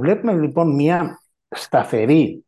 [0.00, 2.44] Βλέπουμε λοιπόν μια σταθερή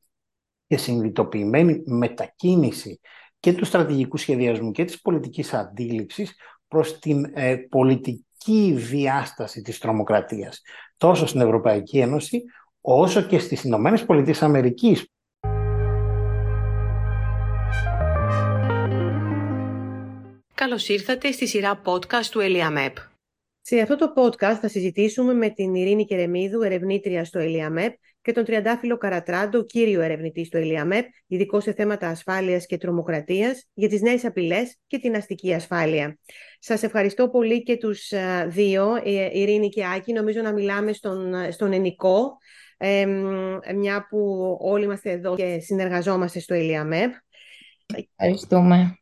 [0.67, 3.01] και συνειδητοποιημένη μετακίνηση
[3.41, 6.35] και του στρατηγικού σχεδιασμού και της πολιτικής αντίληψης
[6.69, 10.63] προς την ε, πολιτική διάσταση της τρομοκρατίας
[10.97, 12.43] τόσο στην Ευρωπαϊκή Ένωση
[12.81, 15.07] όσο και στις Ηνωμένες Πολιτείες Αμερικής.
[20.55, 22.97] Καλώς ήρθατε στη σειρά podcast του ΕΛΙΑΜΕΠ.
[23.65, 28.45] Σε αυτό το podcast θα συζητήσουμε με την Ειρήνη Κερεμίδου, ερευνήτρια στο ΕΛΙΑΜΕΠ, και τον
[28.45, 34.25] Τριαντάφυλλο Καρατράντο, κύριο ερευνητή στο ΕΛΙΑΜΕΠ, ειδικό σε θέματα ασφάλειας και τρομοκρατίας, για τις νέες
[34.25, 36.19] απειλές και την αστική ασφάλεια.
[36.59, 38.13] Σας ευχαριστώ πολύ και τους
[38.47, 40.13] δύο, ε, Ειρήνη και Άκη.
[40.13, 42.37] Νομίζω να μιλάμε στον, στον Ενικό,
[43.77, 47.13] μια που όλοι είμαστε εδώ και συνεργαζόμαστε στο ΕΛΙΑΜΕΠ.
[48.17, 49.02] Ευχαριστούμε.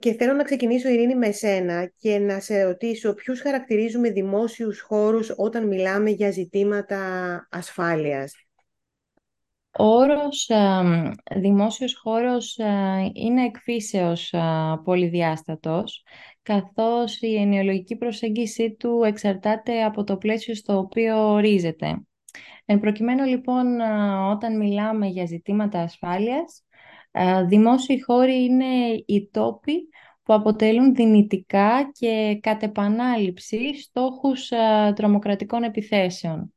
[0.00, 5.32] Και θέλω να ξεκινήσω, Ειρήνη, με εσένα και να σε ρωτήσω ποιους χαρακτηρίζουμε δημόσιους χώρους
[5.36, 6.98] όταν μιλάμε για ζητήματα
[7.50, 8.32] ασφάλειας.
[9.78, 10.50] Ο όρος
[11.36, 12.58] δημόσιος χώρος
[13.12, 14.34] είναι εκφύσεως
[14.84, 16.04] πολυδιάστατος,
[16.42, 22.02] καθώς η ενοιολογική προσέγγιση του εξαρτάται από το πλαίσιο στο οποίο ορίζεται.
[22.64, 23.80] Εν προκειμένου λοιπόν
[24.30, 26.62] όταν μιλάμε για ζητήματα ασφάλειας,
[27.46, 29.88] δημόσιοι χώροι είναι οι τόποι
[30.22, 34.50] που αποτελούν δυνητικά και κατ' επανάληψη στόχους
[34.94, 36.52] τρομοκρατικών επιθέσεων.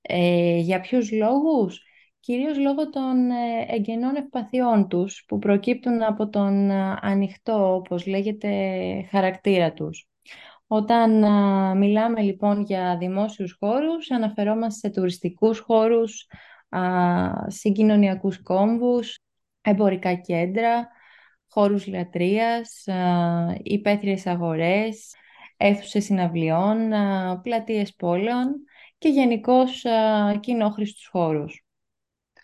[0.00, 1.82] Ε, για ποιους λόγους;
[2.20, 8.48] κυρίως λόγω των ε, εγγενών ευπαθειών τους που προκύπτουν από τον ε, ανοιχτό, όπως λέγεται,
[9.10, 10.08] χαρακτήρα τους.
[10.66, 16.26] Όταν ε, μιλάμε λοιπόν για δημόσιους χώρους, αναφερόμαστε σε τουριστικούς χώρους,
[17.46, 19.18] συγκοινωνιακούς κόμβους,
[19.68, 20.88] εμπορικά κέντρα,
[21.48, 22.84] χώρους λατρείας,
[23.62, 25.14] υπαίθριες αγορές,
[25.56, 26.78] αίθουσες συναυλιών,
[27.42, 28.54] πλατείες πόλεων
[28.98, 29.84] και γενικώς
[30.40, 31.62] κοινόχρηστους χώρους.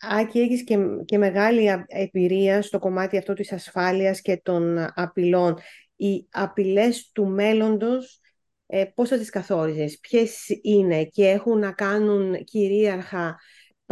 [0.00, 5.58] Άκη, έχεις και, και μεγάλη εμπειρία στο κομμάτι αυτό της ασφάλειας και των απειλών.
[5.96, 8.20] Οι απειλές του μέλλοντος,
[8.66, 13.38] ε, πώς θα τις καθόριζες, ποιες είναι και έχουν να κάνουν κυρίαρχα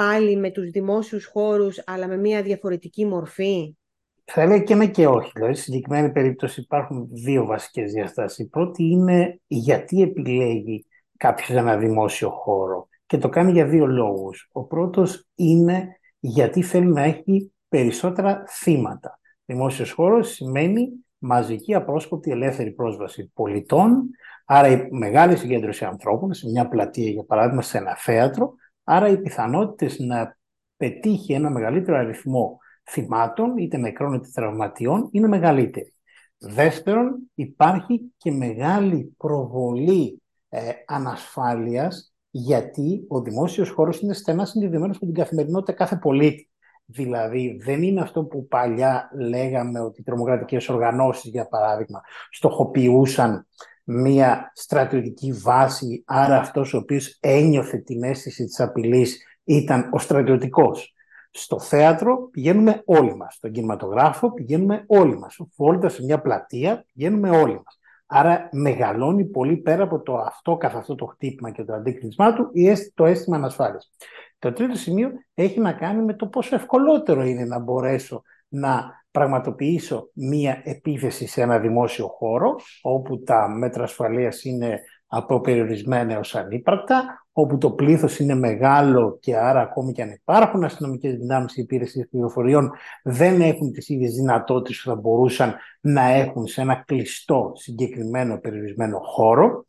[0.02, 3.76] πάλι με τους δημόσιους χώρους, αλλά με μια διαφορετική μορφή;
[4.24, 5.30] Θα έλεγα και ναι και όχι.
[5.34, 8.38] Δηλαδή, στη συγκεκριμένη περίπτωση υπάρχουν δύο βασικές διαστάσεις.
[8.38, 10.86] Η πρώτη είναι γιατί επιλέγει
[11.16, 12.88] κάποιος ένα δημόσιο χώρο.
[13.06, 14.48] Και το κάνει για δύο λόγους.
[14.52, 15.88] Ο πρώτος είναι
[16.18, 19.20] γιατί θέλει να έχει περισσότερα θύματα.
[19.44, 20.88] Δημόσιος χώρος σημαίνει
[21.18, 24.10] μαζική απρόσκοπτη ελεύθερη πρόσβαση πολιτών,
[24.44, 28.54] άρα η μεγάλη συγκέντρωση ανθρώπων σε μια πλατεία, για παράδειγμα σε ένα θέατρο,
[28.84, 30.36] άρα οι πιθανότητες να
[30.76, 32.58] πετύχει ένα μεγαλύτερο αριθμό
[32.90, 35.94] θυμάτων, είτε νεκρών είτε τραυματιών, είναι μεγαλύτερη.
[36.38, 45.06] Δεύτερον, υπάρχει και μεγάλη προβολή ε, ανασφάλειας γιατί ο δημόσιος χώρος είναι στενά συνδεδεμένος με
[45.06, 46.50] την καθημερινότητα κάθε πολίτη.
[46.84, 52.00] Δηλαδή δεν είναι αυτό που παλιά λέγαμε ότι οι τρομοκρατικές οργανώσεις, για παράδειγμα,
[52.30, 53.46] στοχοποιούσαν
[53.84, 60.94] μία στρατιωτική βάση, άρα αυτός ο οποίος ένιωθε την αίσθηση της απειλής ήταν ο στρατιωτικός.
[61.30, 67.30] Στο θέατρο πηγαίνουμε όλοι μας, στον κινηματογράφο πηγαίνουμε όλοι μας, βόλτα σε μια πλατεία πηγαίνουμε
[67.30, 67.78] όλοι μας.
[68.06, 72.50] Άρα μεγαλώνει πολύ πέρα από το αυτό καθ' αυτό το χτύπημα και το αντίκρισμά του
[72.94, 73.92] το αίσθημα ανασφάλειας.
[74.38, 80.10] Το τρίτο σημείο έχει να κάνει με το πόσο ευκολότερο είναι να μπορέσω να πραγματοποιήσω
[80.12, 87.58] μία επίθεση σε ένα δημόσιο χώρο όπου τα μέτρα ασφαλείας είναι αποπεριορισμένα ως ανύπαρκτα, όπου
[87.58, 92.70] το πλήθος είναι μεγάλο και άρα ακόμη και αν υπάρχουν αστυνομικές δυνάμεις ή υπηρεσίες πληροφοριών
[93.02, 98.98] δεν έχουν τις ίδιες δυνατότητες που θα μπορούσαν να έχουν σε ένα κλειστό συγκεκριμένο περιορισμένο
[98.98, 99.64] χώρο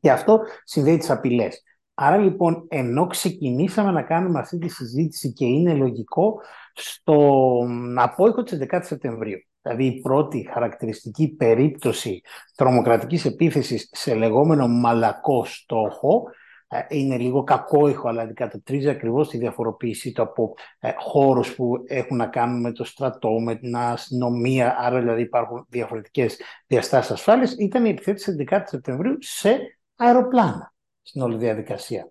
[0.00, 1.62] και αυτό συνδέει τις απειλές.
[2.04, 6.40] Άρα λοιπόν, ενώ ξεκινήσαμε να κάνουμε αυτή τη συζήτηση και είναι λογικό,
[6.74, 7.58] στο
[7.96, 12.20] απόϊχο της 11 Σεπτεμβρίου δηλαδή η πρώτη χαρακτηριστική περίπτωση
[12.54, 16.24] τρομοκρατικής επίθεσης σε λεγόμενο μαλακό στόχο,
[16.68, 22.16] ε, είναι λίγο κακόηχο, αλλά αντικατοπτρίζει ακριβώς τη διαφοροποίησή του από ε, χώρους που έχουν
[22.16, 27.84] να κάνουν με το στρατό, με την αστυνομία, άρα δηλαδή υπάρχουν διαφορετικές διαστάσεις ασφάλειας, ήταν
[27.84, 30.71] η επιθέτηση 11 Σεπτεμβρίου σε αεροπλάνα
[31.02, 32.10] στην όλη διαδικασία.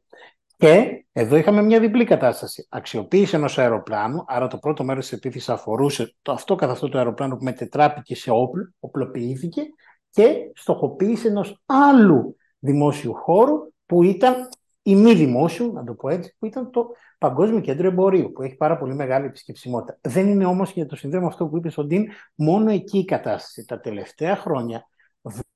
[0.57, 2.67] Και εδώ είχαμε μια διπλή κατάσταση.
[2.69, 6.97] Αξιοποίηση ενός αεροπλάνου, άρα το πρώτο μέρος της επίθεσης αφορούσε το αυτό καθ' αυτό το
[6.97, 9.61] αεροπλάνο που μετετράπηκε σε όπλο, οπλοποιήθηκε
[10.09, 14.49] και στοχοποίηση ενός άλλου δημόσιου χώρου που ήταν
[14.81, 18.55] η μη δημόσιου, να το πω έτσι, που ήταν το Παγκόσμιο Κέντρο Εμπορίου, που έχει
[18.55, 19.97] πάρα πολύ μεγάλη επισκεψιμότητα.
[20.01, 23.65] Δεν είναι όμως για το συνδέμα αυτό που είπε στον Τιν, μόνο εκεί η κατάσταση.
[23.65, 24.87] Τα τελευταία χρόνια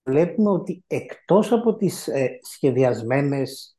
[0.03, 3.75] βλέπουμε ότι εκτός από τις ε, σχεδιασμένες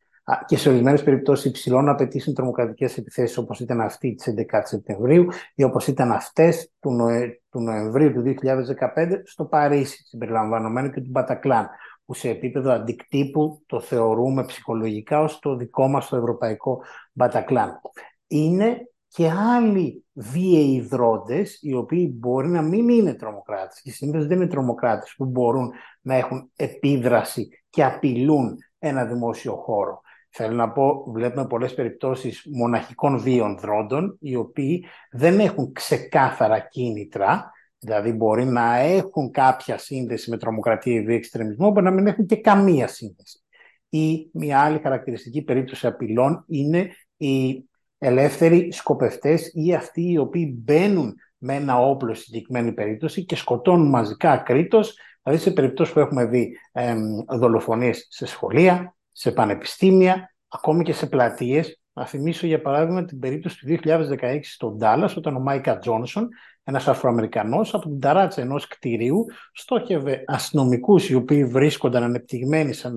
[0.46, 5.62] και σε ορισμένες περιπτώσεις υψηλών απαιτήσεων τρομοκρατικές επιθέσεις, όπως ήταν αυτή της 11 Σεπτεμβρίου ή
[5.62, 7.40] όπως ήταν αυτές του, Νοε...
[7.50, 11.68] του Νοεμβρίου του 2015 στο Παρίσι, συμπεριλαμβανομένου και του Μπατακλάν,
[12.04, 17.80] που σε επίπεδο αντικτύπου το θεωρούμε ψυχολογικά ως το δικό μας το ευρωπαϊκό Μπατακλάν.
[18.26, 24.36] Είναι και άλλοι βίαιοι δρόντες, οι οποίοι μπορεί να μην είναι τρομοκράτες και συνήθως δεν
[24.36, 25.70] είναι τρομοκράτες που μπορούν
[26.00, 30.00] να έχουν επίδραση και απειλούν ένα δημόσιο χώρο.
[30.30, 37.50] Θέλω να πω, βλέπουμε πολλές περιπτώσεις μοναχικών βίων δρόντων, οι οποίοι δεν έχουν ξεκάθαρα κίνητρα,
[37.78, 42.26] δηλαδή μπορεί να έχουν κάποια σύνδεση με τρομοκρατία ή βία εξτρεμισμό, μπορεί να μην έχουν
[42.26, 43.40] και καμία σύνδεση.
[43.88, 47.64] Ή μια άλλη χαρακτηριστική περίπτωση απειλών είναι οι
[47.98, 53.88] ελεύθεροι σκοπευτές ή αυτοί οι οποίοι μπαίνουν με ένα όπλο στη συγκεκριμένη περίπτωση και σκοτώνουν
[53.88, 56.94] μαζικά ακρίτως, δηλαδή σε περιπτώσεις που έχουμε δει ε,
[57.28, 61.80] δολοφονίες σε σχολεία, σε πανεπιστήμια, ακόμη και σε πλατείες.
[61.92, 66.28] Να θυμίσω για παράδειγμα την περίπτωση του 2016 στον Ντάλλας, όταν ο Μάικα Τζόνσον,
[66.64, 72.90] ένας Αφροαμερικανός, από την ταράτσα ενός κτηρίου, στόχευε αστυνομικούς οι οποίοι βρίσκονταν ανεπτυγμένοι σε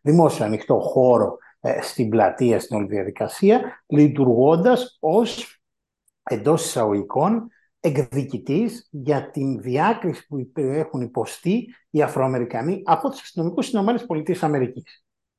[0.00, 1.43] δημόσιο ανοιχτό χώρο ε,
[1.80, 5.60] στην πλατεία, στην όλη διαδικασία, λειτουργώντας ως
[6.22, 7.48] εντός εισαγωγικών
[7.80, 14.72] εκδικητής για την διάκριση που έχουν υποστεί οι Αφροαμερικανοί από τους αστυνομικούς στις ΗΠΑ.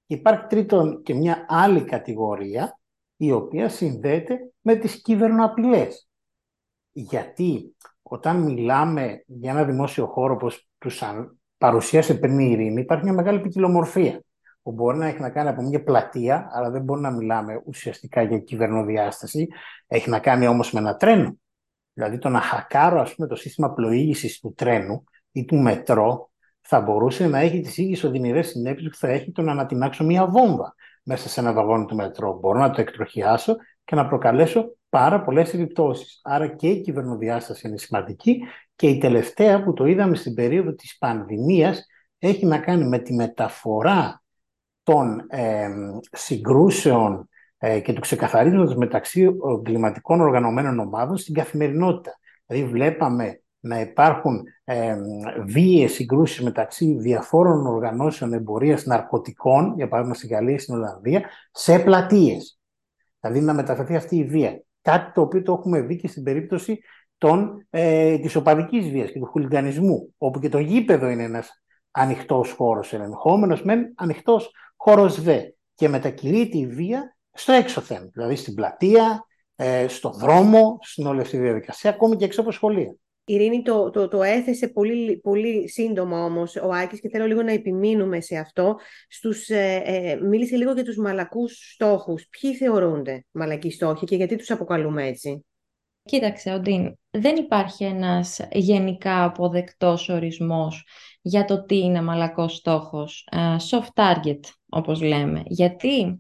[0.06, 2.80] Υπάρχει τρίτον και μια άλλη κατηγορία
[3.16, 6.10] η οποία συνδέεται με τις κυβερνοαπειλές.
[6.92, 11.04] Γιατί όταν μιλάμε για ένα δημόσιο χώρο όπως τους
[11.58, 14.25] παρουσίασε πριν η Ειρήνη υπάρχει μια μεγάλη ποικιλομορφία
[14.66, 18.22] που μπορεί να έχει να κάνει από μια πλατεία, αλλά δεν μπορεί να μιλάμε ουσιαστικά
[18.22, 19.48] για κυβερνοδιάσταση.
[19.88, 21.38] Έχει να κάνει όμως με ένα τρένο.
[21.94, 26.32] Δηλαδή το να χακάρω ας πούμε, το σύστημα πλοήγησης του τρένου ή του μετρό
[26.62, 30.28] θα μπορούσε να έχει τις ίδιες οδυνηρές συνέπειες που θα έχει το να ανατινάξω μία
[30.28, 32.40] βόμβα μέσα σε ένα βαγόνι του μετρό.
[32.40, 36.20] Μπορώ να το εκτροχιάσω και να προκαλέσω πάρα πολλές επιπτώσεις.
[36.24, 38.44] Άρα και η κυβερνοδιάσταση είναι σημαντική
[38.76, 41.86] και η τελευταία που το είδαμε στην περίοδο της πανδημίας
[42.20, 44.24] έχει να κάνει με τη μεταφορά
[44.86, 45.70] των ε,
[46.12, 52.20] συγκρούσεων ε, και του ξεκαθαρίζοντας μεταξύ κλιματικών οργανωμένων ομάδων στην καθημερινότητα.
[52.46, 54.96] Δηλαδή βλέπαμε να υπάρχουν ε,
[55.46, 62.60] βίαιες συγκρούσεις μεταξύ διαφόρων οργανώσεων εμπορίας ναρκωτικών, για παράδειγμα στη Γαλλία στην Ολλανδία, σε πλατείες.
[63.20, 64.64] Δηλαδή να μεταφερθεί αυτή η βία.
[64.82, 66.80] Κάτι το οποίο το έχουμε δει και στην περίπτωση
[67.18, 72.52] των, ε, της οπαδικής βίας και του χουλιγανισμού, όπου και το γήπεδο είναι ένας ανοιχτός
[72.52, 74.52] χώρος ελεγχόμενος, μεν ανοιχτός
[74.86, 75.42] χώρος δε.
[75.76, 81.38] Και μετακυλείται η βία στο έξωθεν, δηλαδή στην πλατεία, ε, στο δρόμο, στην όλη αυτή
[81.38, 82.96] τη διαδικασία, ακόμη και έξω από σχολεία.
[83.28, 87.52] Ειρήνη το, το, το έθεσε πολύ, πολύ σύντομα όμως ο Άκης και θέλω λίγο να
[87.52, 88.76] επιμείνουμε σε αυτό.
[89.08, 92.28] Στους, ε, ε, μίλησε λίγο για τους μαλακούς στόχους.
[92.30, 95.46] Ποιοι θεωρούνται μαλακοί στόχοι και γιατί τους αποκαλούμε έτσι;
[96.04, 100.88] Κοίταξε, Οντίν, δεν υπάρχει ένας γενικά αποδεκτός ορισμός
[101.28, 103.28] για το τι είναι μαλακός στόχος.
[103.32, 104.40] Uh, soft target,
[104.70, 105.44] όπως λέμε.
[105.46, 106.20] Γιατί;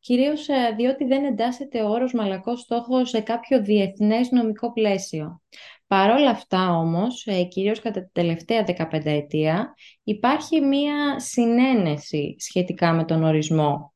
[0.00, 5.42] Κυρίως ε, διότι δεν εντάσσεται ο όρος μαλακός στόχος σε κάποιο διεθνές νομικό πλαίσιο.
[5.86, 12.92] Παρ' όλα αυτά όμως, ε, κυρίως κατά τη τελευταία 15 ετία, υπάρχει μία συνένεση σχετικά
[12.92, 13.92] με τον ορισμό.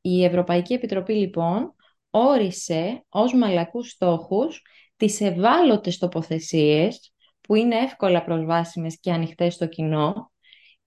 [0.00, 1.74] Η Ευρωπαϊκή Επιτροπή λοιπόν
[2.10, 4.62] όρισε ως μαλακούς στόχους
[4.96, 7.12] τις ευάλωτες τοποθεσίες
[7.48, 10.32] που είναι εύκολα προσβάσιμες και ανοιχτές στο κοινό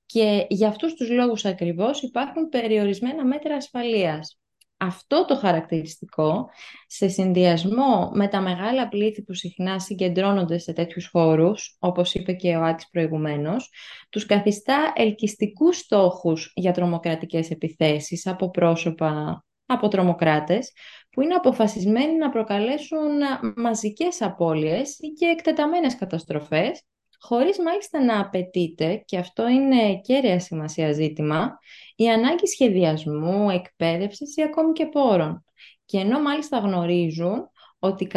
[0.05, 4.39] και για αυτούς τους λόγους ακριβώς υπάρχουν περιορισμένα μέτρα ασφαλείας.
[4.77, 6.49] Αυτό το χαρακτηριστικό,
[6.87, 12.55] σε συνδυασμό με τα μεγάλα πλήθη που συχνά συγκεντρώνονται σε τέτοιους χώρους, όπως είπε και
[12.55, 13.69] ο Άκης προηγουμένως,
[14.09, 20.71] τους καθιστά ελκυστικούς στόχους για τρομοκρατικές επιθέσεις από πρόσωπα, από τρομοκράτες,
[21.09, 23.11] που είναι αποφασισμένοι να προκαλέσουν
[23.55, 26.83] μαζικές απώλειες ή και εκτεταμένες καταστροφές,
[27.19, 31.57] χωρίς μάλιστα να απαιτείται, και αυτό είναι κέρια σημασία ζήτημα,
[31.95, 35.43] η ανάγκη σχεδιασμού, εκπαίδευσης ή ακόμη και πόρων.
[35.85, 37.49] Και ενώ μάλιστα γνωρίζουν
[37.79, 38.07] ότι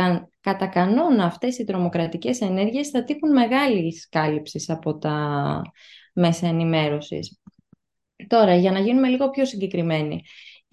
[0.40, 5.62] κατά κανόνα αυτές οι τρομοκρατικές ενέργειες θα τύχουν μεγάλης κάλυψης από τα
[6.14, 7.40] μέσα ενημέρωσης.
[8.26, 10.22] Τώρα, για να γίνουμε λίγο πιο συγκεκριμένοι,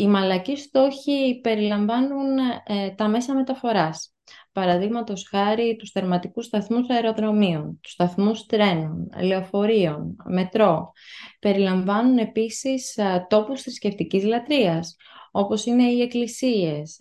[0.02, 4.14] οι μαλακοί στόχοι περιλαμβάνουν ε, τα μέσα μεταφοράς.
[4.52, 10.92] Παραδείγματος χάρη τους θερματικούς σταθμούς αεροδρομίων, τους σταθμούς τρένων, λεωφορείων, μετρό.
[11.40, 14.96] Περιλαμβάνουν επίσης τόπους θρησκευτικής λατρείας,
[15.32, 16.98] όπως είναι οι εκκλησίες,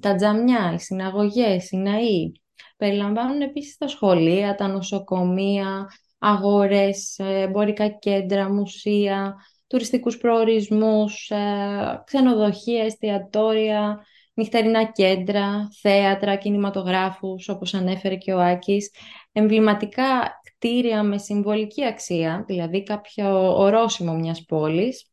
[0.00, 2.32] τα τζαμιά, οι συναγωγές, οι ναοί.
[2.76, 5.86] Περιλαμβάνουν επίσης τα σχολεία, τα νοσοκομεία,
[6.18, 9.34] αγορές, εμπορικά κέντρα, μουσεία,
[9.70, 18.90] τουριστικούς προορισμούς, ε, ξενοδοχεία, εστιατόρια, νυχτερινά κέντρα, θέατρα, κινηματογράφους, όπως ανέφερε και ο Άκης,
[19.32, 25.09] εμβληματικά κτίρια με συμβολική αξία, δηλαδή κάποιο ορόσημο μιας πόλης,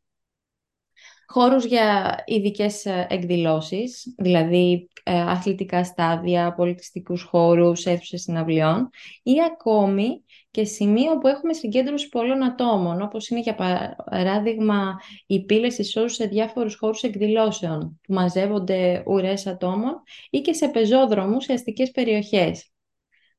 [1.27, 8.89] χώρους για ειδικές ε, εκδηλώσεις, δηλαδή ε, αθλητικά στάδια, πολιτιστικούς χώρους, αίθουσες συναυλιών
[9.23, 15.77] ή ακόμη και σημείο που έχουμε συγκέντρωση πολλών ατόμων, όπως είναι για παράδειγμα οι πύλες
[15.77, 21.91] εισόδου σε διάφορους χώρους εκδηλώσεων που μαζεύονται ουρές ατόμων ή και σε πεζόδρομους σε αστικές
[21.91, 22.71] περιοχές.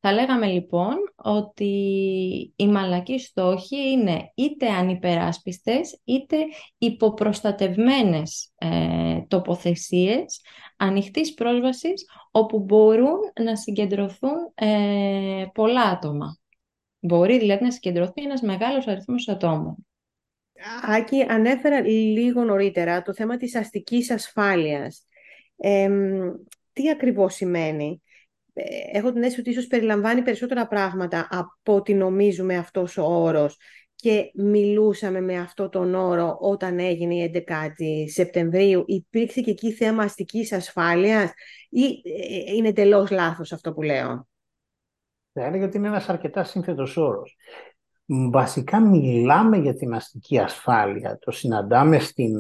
[0.00, 1.64] Θα λέγαμε λοιπόν ότι
[2.56, 6.36] οι μαλακοί στόχοι είναι είτε ανυπεράσπιστες είτε
[6.78, 10.40] υποπροστατευμένες ε, τοποθεσίες
[10.76, 16.38] ανοιχτής πρόσβασης όπου μπορούν να συγκεντρωθούν ε, πολλά άτομα.
[17.00, 19.86] Μπορεί δηλαδή να συγκεντρωθεί ένας μεγάλος αριθμός ατόμων.
[20.82, 25.06] Άκη, ανέφερα λίγο νωρίτερα το θέμα της αστικής ασφάλειας.
[26.72, 28.02] τι ακριβώς σημαίνει;
[28.92, 33.56] Έχω την αίσθηση ότι ίσως περιλαμβάνει περισσότερα πράγματα από ό,τι νομίζουμε αυτός ο όρος
[33.94, 38.84] και μιλούσαμε με αυτό τον όρο όταν έγινε η 11η Σεπτεμβρίου.
[38.86, 41.30] Υπήρξε και εκεί θέμα αστικής ασφάλειας
[41.68, 44.28] ή ε, είναι τελώς λάθος αυτό που λέω;
[45.32, 47.36] Θα έλεγα ότι είναι ένας αρκετά σύνθετος όρος.
[48.30, 51.18] Βασικά μιλάμε για την αστική ασφάλεια.
[51.18, 52.34] Το συναντάμε στην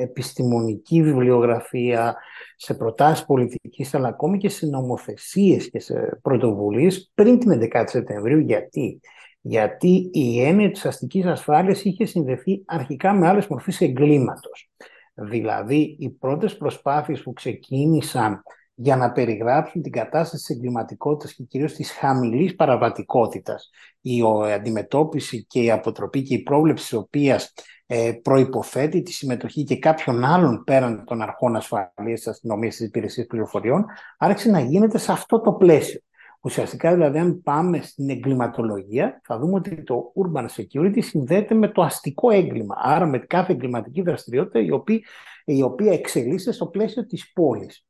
[0.00, 2.16] επιστημονική βιβλιογραφία,
[2.56, 8.38] σε προτάσεις πολιτικής, αλλά ακόμη και σε νομοθεσίες και σε πρωτοβουλίες πριν την 11η Σεπτεμβρίου.
[8.38, 9.00] Γιατί;
[9.40, 14.70] Γιατί η έννοια της αστικής ασφάλειας είχε συνδεθεί αρχικά με άλλες μορφές εγκλήματος.
[15.14, 18.42] Δηλαδή, οι πρώτες προσπάθειες που ξεκίνησαν
[18.80, 23.70] για να περιγράψουν την κατάσταση της εγκληματικότητας και κυρίως της χαμηλής παραβατικότητας,
[24.00, 24.22] η
[24.54, 27.52] αντιμετώπιση και η αποτροπή και η πρόβλεψη της οποίας
[27.86, 33.26] ε, προϋποθέτει τη συμμετοχή και κάποιων άλλων πέραν των αρχών ασφαλείας της αστυνομίας της υπηρεσίας
[33.26, 33.84] πληροφοριών,
[34.18, 36.00] άρχισε να γίνεται σε αυτό το πλαίσιο.
[36.40, 41.82] Ουσιαστικά δηλαδή αν πάμε στην εγκληματολογία θα δούμε ότι το urban security συνδέεται με το
[41.82, 45.00] αστικό έγκλημα, άρα με κάθε εγκληματική δραστηριότητα η οποία,
[45.44, 47.87] η οποία εξελίσσεται στο πλαίσιο της πόλης.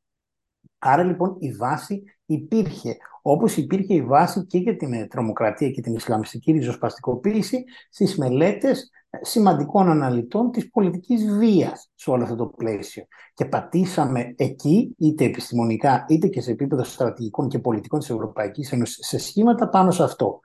[0.78, 5.94] Άρα λοιπόν η βάση υπήρχε, όπως υπήρχε η βάση και για την τρομοκρατία και την
[5.94, 13.04] ισλαμιστική ριζοσπαστικοποίηση στις μελέτες σημαντικών αναλυτών της πολιτικής βίας σε όλο αυτό το πλαίσιο.
[13.34, 19.06] Και πατήσαμε εκεί, είτε επιστημονικά, είτε και σε επίπεδο στρατηγικών και πολιτικών της Ευρωπαϊκής Ένωσης,
[19.06, 20.40] σε σχήματα πάνω σε αυτό.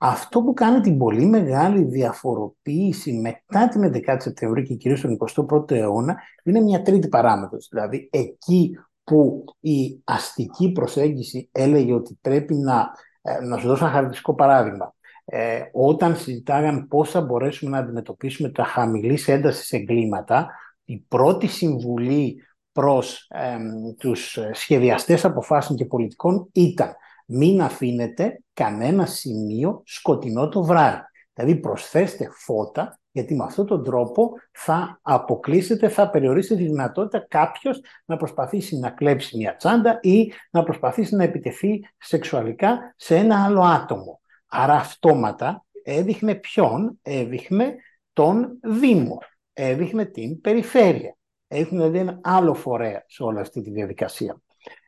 [0.00, 5.16] Αυτό που κάνει την πολύ μεγάλη διαφοροποίηση μετά την 11η Σεπτεμβρίου και κυρίως τον
[5.50, 7.68] 21ο αιώνα είναι μια τρίτη παράμετρος.
[7.70, 8.78] Δηλαδή εκεί
[9.08, 12.90] που η αστική προσέγγιση έλεγε ότι πρέπει να,
[13.22, 18.48] ε, να σου δώσω ένα χαρακτηριστικό παράδειγμα, ε, όταν συζητάγαν πώς θα μπορέσουμε να αντιμετωπίσουμε
[18.50, 20.50] τα χαμηλής έντασης εγκλήματα,
[20.84, 23.56] η πρώτη συμβουλή προς ε,
[23.98, 26.94] τους σχεδιαστές αποφάσεων και πολιτικών ήταν
[27.26, 31.02] μην αφήνετε κανένα σημείο σκοτεινό το βράδυ.
[31.38, 37.80] Δηλαδή προσθέστε φώτα γιατί με αυτόν τον τρόπο θα αποκλείσετε, θα περιορίσετε τη δυνατότητα κάποιος
[38.04, 43.60] να προσπαθήσει να κλέψει μια τσάντα ή να προσπαθήσει να επιτεθεί σεξουαλικά σε ένα άλλο
[43.60, 44.20] άτομο.
[44.46, 47.74] Άρα αυτόματα έδειχνε ποιον, έδειχνε
[48.12, 49.18] τον Δήμο,
[49.52, 51.16] έδειχνε την περιφέρεια.
[51.48, 54.40] Έδειχνε δηλαδή ένα άλλο φορέα σε όλη αυτή τη διαδικασία.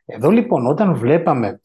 [0.04, 1.60] Εδώ λοιπόν όταν βλέπαμε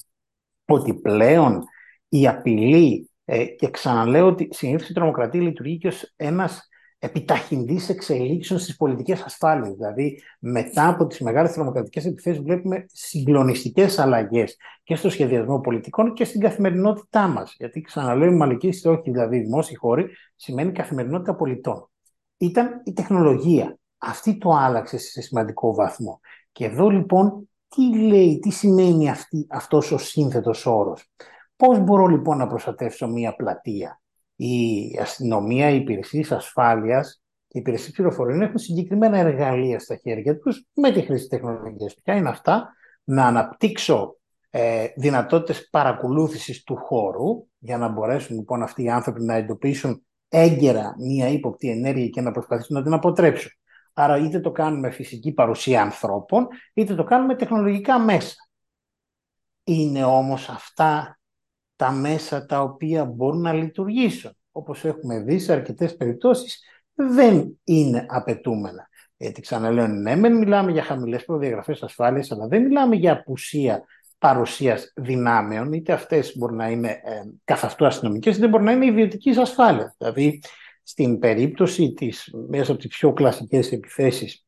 [0.65, 1.63] ότι πλέον
[2.09, 8.59] η απειλή ε, και ξαναλέω ότι συνήθως η τρομοκρατία λειτουργεί και ως ένας επιταχυντής εξελίξεων
[8.59, 9.73] στις πολιτικές ασφάλειες.
[9.73, 16.23] Δηλαδή, μετά από τις μεγάλες τρομοκρατικές επιθέσεις, βλέπουμε συγκλονιστικές αλλαγές και στο σχεδιασμό πολιτικών και
[16.23, 17.55] στην καθημερινότητά μας.
[17.57, 21.89] Γιατί, ξαναλέω, η μαλλική στόχη, δηλαδή δημόσιοι χώροι, σημαίνει καθημερινότητα πολιτών.
[22.37, 23.77] Ήταν η τεχνολογία.
[23.97, 26.19] Αυτή το άλλαξε σε σημαντικό βαθμό.
[26.51, 31.11] Και εδώ λοιπόν τι λέει, τι σημαίνει αυτή, αυτός ο σύνθετος όρος.
[31.55, 34.01] Πώς μπορώ λοιπόν να προστατεύσω μία πλατεία;
[34.35, 40.65] Η αστυνομία, οι υπηρεσίες ασφάλειας και οι υπηρεσίες πληροφοριών έχουν συγκεκριμένα εργαλεία στα χέρια τους
[40.73, 41.95] με τη χρήση τεχνολογίας.
[42.03, 44.17] Ποια είναι αυτά, να αναπτύξω
[44.49, 50.95] ε, δυνατότητες παρακολούθησης του χώρου για να μπορέσουν λοιπόν αυτοί οι άνθρωποι να εντοπίσουν έγκαιρα
[50.97, 53.51] μία ύποπτη ενέργεια και να προσπαθήσουν να την αποτρέψουν.
[53.93, 58.35] Άρα είτε το κάνουμε με φυσική παρουσία ανθρώπων, είτε το κάνουμε με τεχνολογικά μέσα.
[59.63, 61.19] Είναι όμως αυτά
[61.75, 64.37] τα μέσα τα οποία μπορούν να λειτουργήσουν.
[64.51, 66.63] Όπως έχουμε δει σε αρκετές περιπτώσεις
[66.93, 68.87] δεν είναι απαιτούμενα.
[69.17, 73.83] Γιατί ξαναλέω, ναι, μεν μιλάμε για χαμηλές προδιαγραφές ασφάλειας, αλλά δεν μιλάμε για απουσία
[74.17, 78.85] παρουσίας δυνάμεων, είτε αυτές μπορεί να είναι ε, καθ' αυτού αστυνομικές, είτε μπορεί να είναι
[78.85, 79.95] ιδιωτικής ασφάλειας.
[79.97, 80.41] Δηλαδή,
[80.83, 84.45] στην περίπτωση της, μέσα από τις πιο κλασικές επιθέσεις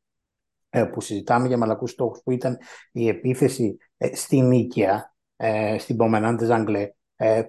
[0.69, 2.57] ε, που συζητάμε για μαλακούς στόχους που ήταν
[2.91, 6.91] η επίθεση ε, στην Νίκαια, ε, στην Πομενάντε Ζαγκλέ,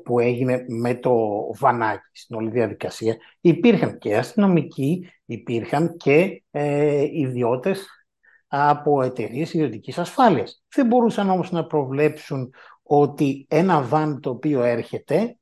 [0.05, 1.15] που έγινε με το
[1.59, 3.17] βανάκι στην όλη διαδικασία.
[3.41, 7.87] Υπήρχαν και αστυνομικοί, υπήρχαν και ε, ιδιώτες
[8.47, 10.63] από εταιρείες ιδιωτικής ασφάλειας.
[10.75, 15.39] Δεν μπορούσαν όμως να προβλέψουν ότι ένα βαν το οποίο έρχεται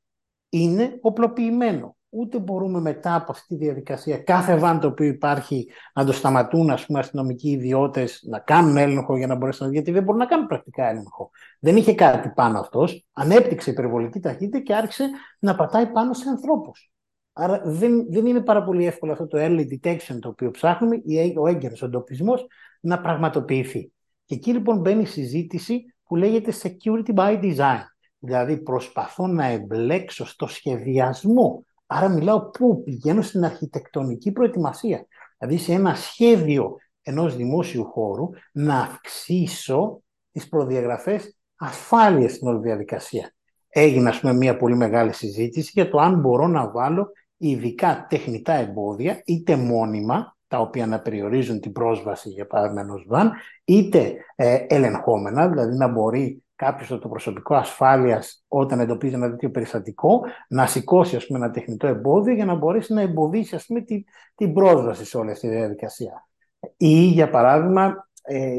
[0.49, 6.04] είναι οπλοποιημένο ούτε μπορούμε μετά από αυτή τη διαδικασία κάθε βάν το οποίο υπάρχει να
[6.04, 10.02] το σταματούν ας πούμε, αστυνομικοί ιδιώτες να κάνουν έλεγχο για να μπορέσουν να γιατί δεν
[10.02, 11.30] μπορούν να κάνουν πρακτικά έλεγχο.
[11.61, 16.90] Δεν είχε κάτι πάνω αυτός, ανέπτυξε υπερβολική ταχύτητα και άρχισε να πατάει πάνω σε ανθρώπους.
[17.32, 20.96] Άρα δεν, δεν είναι πάρα πολύ εύκολο αυτό το early detection το οποίο ψάχνουμε,
[21.38, 22.46] ο έγκαιρος εντοπισμός
[22.80, 23.92] να πραγματοποιηθεί.
[24.25, 27.82] Και εκεί λοιπόν μπαίνει η συζήτηση που λέγεται security by design.
[28.18, 35.06] Δηλαδή προσπαθώ να εμπλέξω στο σχεδιασμό Άρα μιλάω πού πηγαίνω στην αρχιτεκτονική προετοιμασία.
[35.38, 40.02] Δηλαδή σε ένα σχέδιο ενός δημόσιου χώρου να αυξήσω
[40.32, 43.30] τις προδιαγραφές ασφάλειας στην όλη διαδικασία.
[43.68, 48.52] Έγινε ας πούμε μια πολύ μεγάλη συζήτηση για το αν μπορώ να βάλω ειδικά τεχνητά
[48.52, 53.32] εμπόδια είτε μόνιμα τα οποία να περιορίζουν την πρόσβαση για παράδειγμα ενός βαν,
[53.64, 60.20] είτε ε, ελεγχόμενα, δηλαδή να μπορεί κάποιος το προσωπικό ασφάλειας, όταν εντοπίζει ένα τέτοιο περιστατικό,
[60.48, 64.04] να σηκώσει ας πούμε, ένα τεχνητό εμπόδιο για να μπορέσει να εμποδίσει ας πούμε, την,
[64.34, 66.28] την πρόσβαση σε όλη αυτή τη διαδικασία.
[66.76, 68.54] Ή, για παράδειγμα, ε,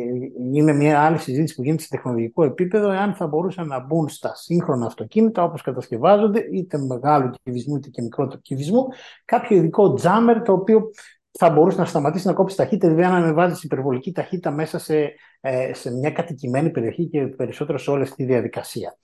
[0.54, 4.36] είναι μια άλλη συζήτηση που γίνεται σε τεχνολογικό επίπεδο, εάν θα μπορούσαν να μπουν στα
[4.36, 8.88] σύγχρονα αυτοκίνητα όπως κατασκευάζονται, είτε μεγάλου κυβισμού είτε και μικρότερου κυβισμού,
[9.26, 10.90] κάποιο ειδικό τζάμερ το οποίο
[11.38, 15.74] θα μπορούσε να σταματήσει να κόψει ταχύτητα, δηλαδή αν ανεβάζει υπερβολική ταχύτητα μέσα σε, ε,
[15.74, 18.98] σε μια κατοικημένη περιοχή και περισσότερο σε όλη αυτή τη διαδικασία.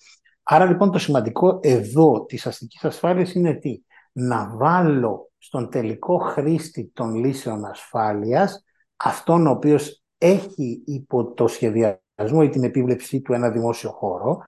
[0.43, 6.91] Άρα λοιπόν το σημαντικό εδώ της αστικής ασφάλειας είναι τι, να βάλω στον τελικό χρήστη
[6.93, 8.63] των λύσεων ασφάλειας
[8.95, 14.43] αυτόν ο οποίος έχει υπό το σχεδιασμό ή την επίβλεψή του ένα δημόσιο χώρο,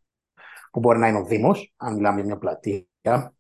[0.72, 3.33] που μπορεί να είναι ο Δήμος, αν μιλάμε για μια πλατεία,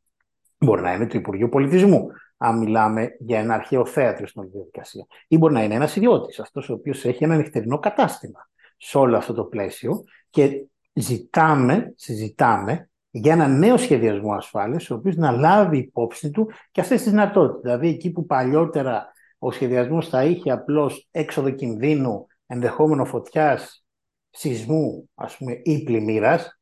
[0.57, 5.05] μπορεί να είναι το Υπουργείο Πολιτισμού, αν μιλάμε για ένα αρχαίο θέατρο στην όλη διαδικασία.
[5.27, 9.17] Ή μπορεί να είναι ένας ιδιώτης, αυτός ο οποίος έχει ένα νυχτερινό κατάστημα σε όλο
[9.17, 15.77] αυτό το πλαίσιο και ζητάμε, συζητάμε για ένα νέο σχεδιασμό ασφάλειας, ο οποίος να λάβει
[15.77, 17.61] υπόψη του και αυτές τις δυνατότητες.
[17.61, 23.85] Δηλαδή, εκεί που παλιότερα ο σχεδιασμός θα είχε απλώς έξοδο κινδύνου, ενδεχόμενο φωτιάς,
[24.29, 26.54] σεισμού, ας πούμε, ή πλημμύρας,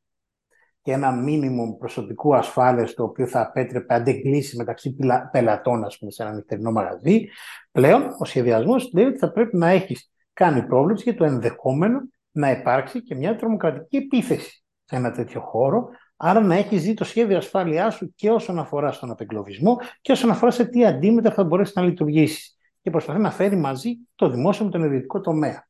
[0.83, 4.95] και ένα μήνυμο προσωπικού ασφάλειας το οποίο θα απέτρεπε αντεγκλήσει μεταξύ
[5.31, 7.25] πελατών, ας πούμε, σε ένα νυχτερινό μαγαζί.
[7.71, 12.51] Πλέον, ο σχεδιασμός λέει ότι θα πρέπει να έχεις κάνει πρόβλεψη για το ενδεχόμενο να
[12.51, 15.89] υπάρξει και μια τρομοκρατική επίθεση σε ένα τέτοιο χώρο.
[16.17, 20.29] Άρα να έχεις δει το σχέδιο ασφάλειάς σου και όσον αφορά στον απεγκλωβισμό και όσον
[20.29, 22.57] αφορά σε τι αντίμετρα θα μπορέσεις να λειτουργήσεις.
[22.81, 25.67] Και προσπαθεί να φέρει μαζί το δημόσιο με τον ιδιωτικό τομέα.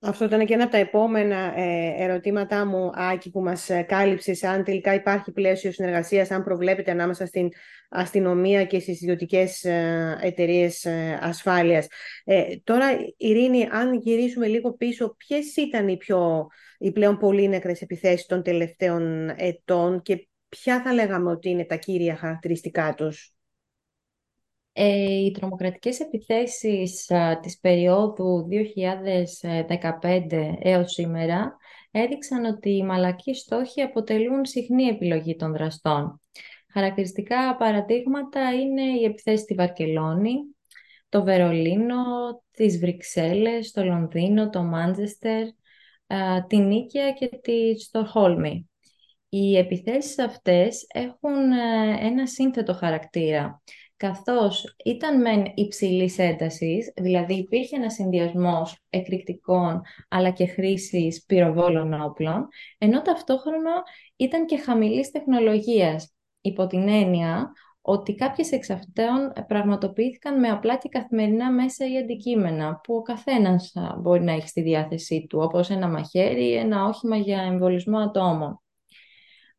[0.00, 4.42] Αυτό ήταν και ένα από τα επόμενα ε, ερωτήματά μου, Άκη, που μας ε, κάλυψες,
[4.42, 7.48] αν τελικά υπάρχει πλαίσιο συνεργασίας, αν προβλέπεται ανάμεσα στην
[7.88, 10.86] αστυνομία και στις ιδιωτικές ε, εταιρείες
[11.20, 11.86] ασφάλειας.
[12.64, 16.46] τώρα, Ειρήνη, αν γυρίσουμε λίγο πίσω, ποιες ήταν οι, πιο,
[16.78, 21.76] οι πλέον πολύ νεκρές επιθέσεις των τελευταίων ετών και ποια θα λέγαμε ότι είναι τα
[21.76, 23.35] κύρια χαρακτηριστικά τους;
[24.78, 27.10] Ε, οι τρομοκρατικές επιθέσεις
[27.40, 31.56] της περίοδου 2015 έως σήμερα
[31.90, 36.20] έδειξαν ότι οι μαλακοί στόχοι αποτελούν συχνή επιλογή των δραστών.
[36.72, 40.34] Χαρακτηριστικά παραδείγματα είναι οι επιθέσεις στη Βαρκελόνη,
[41.08, 42.04] το Βερολίνο,
[42.50, 45.46] τις Βρυξέλλες, το Λονδίνο, το Μάντζεστερ,
[46.46, 48.70] την Νίκαια και τη Στοχόλμη.
[49.28, 53.62] Οι επιθέσεις αυτές έχουν ε, ένα σύνθετο χαρακτήρα
[53.96, 62.48] καθώς ήταν μεν υψηλής έντασης, δηλαδή υπήρχε ένας συνδυασμός εκρηκτικών αλλά και χρήσης πυροβόλων όπλων,
[62.78, 63.82] ενώ ταυτόχρονα
[64.16, 70.88] ήταν και χαμηλής τεχνολογίας, υπό την έννοια ότι κάποιες εξ αυτών πραγματοποιήθηκαν με απλά και
[70.88, 75.88] καθημερινά μέσα ή αντικείμενα που ο καθένας μπορεί να έχει στη διάθεσή του, όπως ένα
[75.88, 78.60] μαχαίρι ή ένα όχημα για εμβολισμό ατόμων.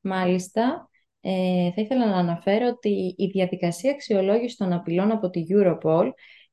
[0.02, 0.90] Μάλιστα,
[1.22, 6.10] ε, θα ήθελα να αναφέρω ότι η διαδικασία αξιολόγησης των απειλών από τη Europol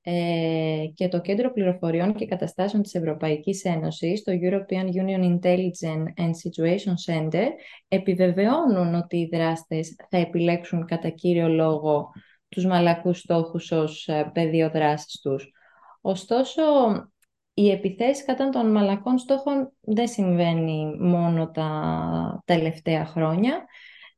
[0.06, 6.30] ε, και το Κέντρο Πληροφοριών και Καταστάσεων της Ευρωπαϊκής Ένωσης, το European Union Intelligence and
[6.30, 7.46] Situation Center,
[7.88, 12.10] επιβεβαιώνουν ότι οι δράστες θα επιλέξουν κατά κύριο λόγο
[12.48, 15.52] τους μαλακούς στόχους ως ε, πεδίο δράσης τους.
[16.00, 16.62] Ωστόσο,
[17.54, 23.64] οι επιθέσεις κατά των μαλακών στόχων δεν συμβαίνει μόνο τα τελευταία χρόνια.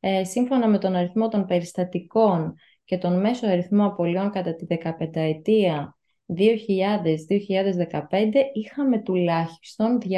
[0.00, 2.54] Ε, σύμφωνα με τον αριθμό των περιστατικών
[2.84, 5.96] και τον μέσο αριθμό απολειών κατά τη 15 ετία
[6.28, 6.38] 2000-2015
[8.52, 10.10] είχαμε τουλάχιστον 275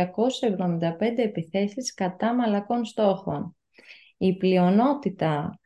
[1.17, 3.57] επιθέσεις κατά μαλακών στόχων.
[4.17, 5.61] Η πλειονότητα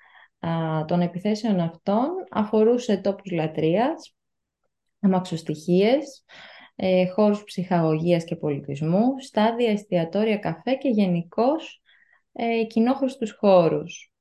[0.87, 4.17] των επιθέσεων αυτών αφορούσε τόπους λατρείας,
[5.01, 6.25] αμαξοστοιχίες,
[6.77, 11.82] ε, χώρους ψυχαγωγίας και πολιτισμού, στάδια, εστιατόρια, καφέ και γενικώς
[12.33, 14.13] ε, κοινόχρηστους χώρους.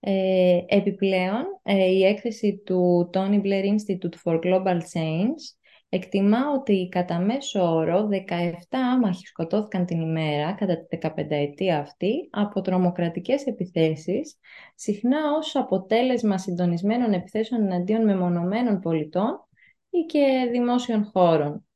[0.00, 5.56] Ε, επιπλέον, ε, η έκθεση του Tony Blair Institute for Global Change
[5.88, 12.28] εκτιμά ότι κατά μέσο όρο 17 άμαχοι σκοτώθηκαν την ημέρα κατά τη 15 ετία αυτή
[12.30, 14.38] από τρομοκρατικές επιθέσεις,
[14.74, 19.48] συχνά ως αποτέλεσμα συντονισμένων επιθέσεων εναντίον μεμονωμένων πολιτών
[19.90, 21.66] ή και δημόσιων χώρων.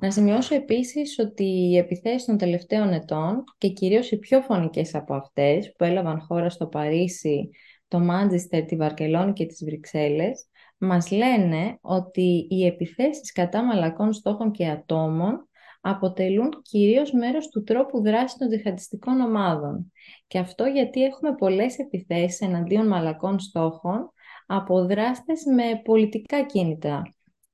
[0.00, 5.14] Να σημειώσω επίσης ότι οι επιθέσεις των τελευταίων ετών και κυρίως οι πιο φωνικές από
[5.14, 7.50] αυτές που έλαβαν χώρα στο Παρίσι,
[7.88, 10.46] το Μάντζιστερ, τη Βαρκελόνη και τις Βρυξέλλες
[10.78, 15.48] μας λένε ότι οι επιθέσεις κατά μαλακών στόχων και ατόμων
[15.80, 19.92] αποτελούν κυρίως μέρος του τρόπου δράσης των διχαντιστικών ομάδων.
[20.26, 24.12] Και αυτό γιατί έχουμε πολλές επιθέσεις εναντίον μαλακών στόχων
[24.46, 27.02] από δράστες με πολιτικά κίνητα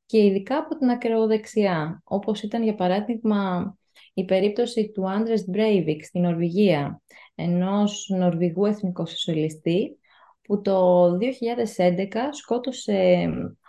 [0.06, 3.74] και ειδικά από την ακροδεξιά, όπως ήταν για παράδειγμα
[4.14, 7.02] η περίπτωση του Άντρες Μπρέιβικ στην Νορβηγία,
[7.34, 9.98] ενός Νορβηγού εθνικοσοσιαλιστή,
[10.42, 13.28] που το 2011 σκότωσε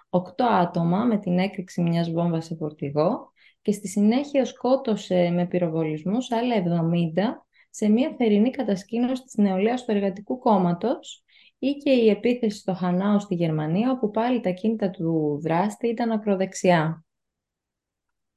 [0.09, 6.31] 8 άτομα με την έκρηξη μιας βόμβας σε φορτηγό και στη συνέχεια σκότωσε με πυροβολισμούς
[6.31, 11.24] άλλα 70 σε μια θερινή κατασκήνωση της νεολαίας του Εργατικού Κόμματος
[11.67, 16.11] ή και η επίθεση στο Χανάου στη Γερμανία, όπου πάλι τα κίνητα του δράστη ήταν
[16.11, 17.05] ακροδεξιά.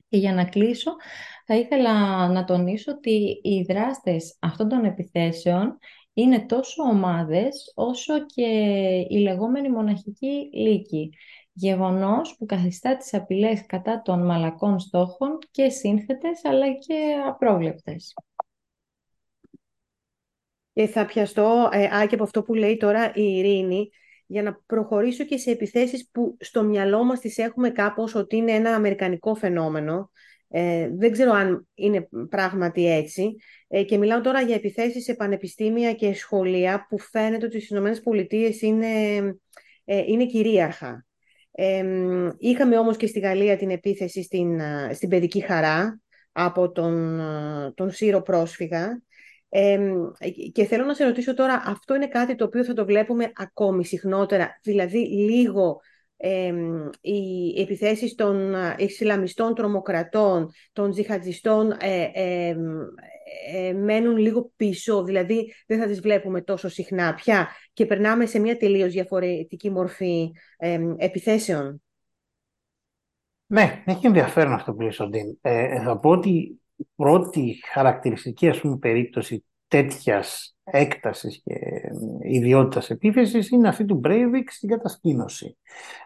[0.09, 0.91] Και για να κλείσω,
[1.47, 5.79] θα ήθελα να τονίσω ότι οι δράστες αυτών των επιθέσεων
[6.13, 8.47] είναι τόσο ομάδες, όσο και
[9.09, 11.13] η λεγόμενη μοναχική λύκη.
[11.53, 18.15] Γεγονός που καθιστά τις απειλές κατά των μαλακών στόχων και σύνθετες, αλλά και απρόβλεπτες.
[20.79, 23.91] Και θα πιαστώ, ε, Άκη, από αυτό που λέει τώρα η Ειρήνη,
[24.27, 28.53] για να προχωρήσω και σε επιθέσεις που στο μυαλό μας τις έχουμε κάπως ότι είναι
[28.53, 30.11] ένα αμερικανικό φαινόμενο.
[30.49, 33.37] Ε, δεν ξέρω αν είναι πράγματι έτσι.
[33.69, 38.67] Ε, και μιλάω τώρα για επιθέσεις σε πανεπιστήμια και σχολεία που φαίνεται ότι στις ΗΠΑ
[38.67, 39.17] είναι,
[39.85, 41.07] ε, είναι κυρίαρχα.
[41.51, 41.85] Ε,
[42.39, 44.61] είχαμε όμως και στη Γαλλία την επίθεση στην,
[44.93, 46.01] στην παιδική χαρά
[46.33, 47.21] από τον,
[47.75, 49.03] τον Σύρο πρόσφυγα
[50.53, 53.85] και θέλω να σε ρωτήσω τώρα, αυτό είναι κάτι το οποίο θα το βλέπουμε ακόμη
[53.85, 55.81] συχνότερα, δηλαδή λίγο
[56.17, 56.53] ε,
[57.01, 62.11] οι επιθέσεις των Ισλαμιστών τρομοκρατών, των τζιχατζιστών ε,
[63.53, 68.39] ε, μένουν λίγο πίσω, δηλαδή δεν θα τις βλέπουμε τόσο συχνά πια και περνάμε σε
[68.39, 70.33] μια τελείως διαφορετική μορφή
[70.97, 71.83] επιθέσεων.
[73.47, 76.61] Ναι, έχει ενδιαφέρον αυτό που λέει Ε, θα πω ότι
[76.97, 81.55] πρώτη χαρακτηριστική ας πούμε, περίπτωση τέτοιας έκτασης και
[82.21, 85.57] ιδιότητας επίθεσης είναι αυτή του Breivik στην κατασκήνωση.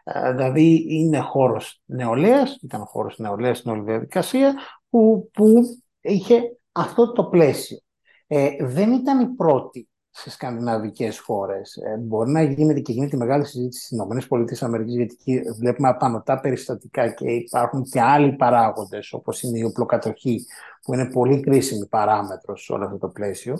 [0.04, 4.54] Ε, δηλαδή είναι χώρος νεολαίας, ήταν χώρος νεολαίας στην όλη διαδικασία
[4.90, 5.62] που, που
[6.00, 7.78] είχε αυτό το πλαίσιο.
[8.26, 11.77] Ε, δεν ήταν η πρώτη σε σκανδιναβικές χώρες.
[11.77, 17.09] Ε, μπορεί να γίνεται και γίνεται μεγάλη συζήτηση στις ΗΠΑ, γιατί εκεί βλέπουμε απανοτά περιστατικά
[17.09, 20.46] και υπάρχουν και άλλοι παράγοντες, όπως είναι η οπλοκατοχή,
[20.83, 23.59] που είναι πολύ κρίσιμη παράμετρος σε όλο αυτό το πλαίσιο.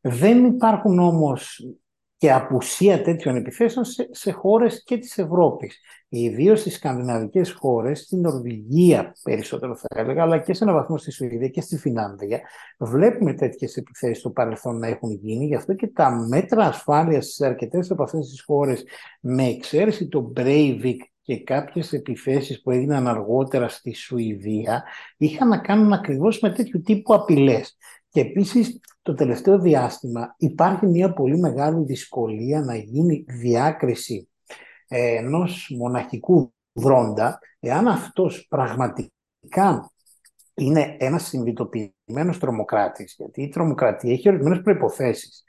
[0.00, 1.66] Δεν υπάρχουν όμως
[2.22, 5.80] και απουσία τέτοιων επιθέσεων σε, σε χώρες και της Ευρώπης.
[6.08, 11.10] Ιδίως στις σκανδιναβικές χώρες, στην Νορβηγία περισσότερο θα έλεγα, αλλά και σε έναν βαθμό στη
[11.10, 12.40] Σουηδία και στη Φινάνδια,
[12.78, 15.46] βλέπουμε τέτοιες επιθέσεις στο παρελθόν να έχουν γίνει.
[15.46, 18.84] Γι' αυτό και τα μέτρα ασφάλειας σε αρκετές από αυτές τις χώρες,
[19.20, 24.84] με εξαίρεση το Breivik και κάποιες επιθέσεις που έγιναν αργότερα στη Σουηδία,
[25.16, 27.76] είχαν να κάνουν ακριβώς με τέτοιου τύπου απειλές.
[28.12, 34.28] Και επίσης το τελευταίο διάστημα υπάρχει μια πολύ μεγάλη δυσκολία να γίνει διάκριση
[34.88, 39.90] ε, ενός μοναχικού δρόντα, εάν αυτός πραγματικά
[40.54, 45.44] είναι ένας συνειδητοποιημένος τρομοκράτης, γιατί η τρομοκρατία έχει ορισμένες προϋποθέσεις.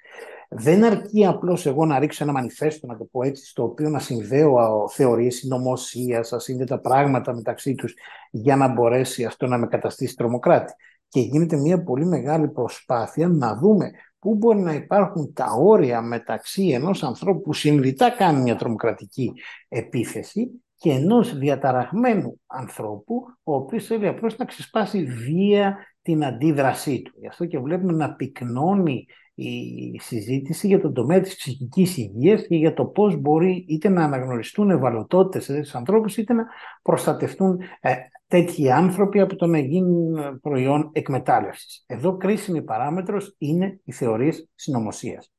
[0.49, 3.99] Δεν αρκεί απλώς εγώ να ρίξω ένα μανιφέστο, να το πω έτσι, στο οποίο να
[3.99, 7.93] συνδέω θεωρίες συνωμοσίας, ασύνδετα πράγματα μεταξύ τους,
[8.31, 10.73] για να μπορέσει αυτό να με καταστήσει τρομοκράτη
[11.13, 16.67] και γίνεται μια πολύ μεγάλη προσπάθεια να δούμε πού μπορεί να υπάρχουν τα όρια μεταξύ
[16.67, 19.33] ενός ανθρώπου που συνειδητά κάνει μια τρομοκρατική
[19.67, 27.13] επίθεση και ενός διαταραγμένου ανθρώπου, ο οποίος θέλει απλώς να ξεσπάσει βία την αντίδρασή του.
[27.19, 32.55] Γι' αυτό και βλέπουμε να πυκνώνει η συζήτηση για τον τομέα της ψυχικής υγείας και
[32.55, 36.45] για το πώς μπορεί είτε να αναγνωριστούν ευαλωτότητες σε τέτοιους ανθρώπους είτε να
[36.81, 37.93] προστατευτούν ε,
[38.33, 41.83] τέτοιοι άνθρωποι από το να γίνουν προϊόν εκμετάλλευσης.
[41.87, 45.31] Εδώ κρίσιμη παράμετρος είναι οι θεωρίες συνωμοσίας.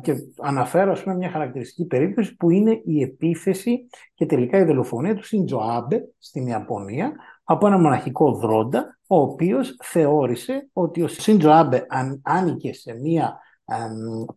[0.00, 5.14] Και αναφέρω ας πούμε, μια χαρακτηριστική περίπτωση που είναι η επίθεση και τελικά η δολοφονία
[5.14, 7.12] του Σιντζο Άμπε στην Ιαπωνία
[7.44, 11.86] από ένα μοναχικό δρόντα, ο οποίος θεώρησε ότι ο Σιντζο Άμπε
[12.22, 13.38] άνοικε σε μια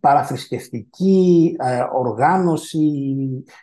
[0.00, 2.78] παραθρησκευτική ε, οργάνωση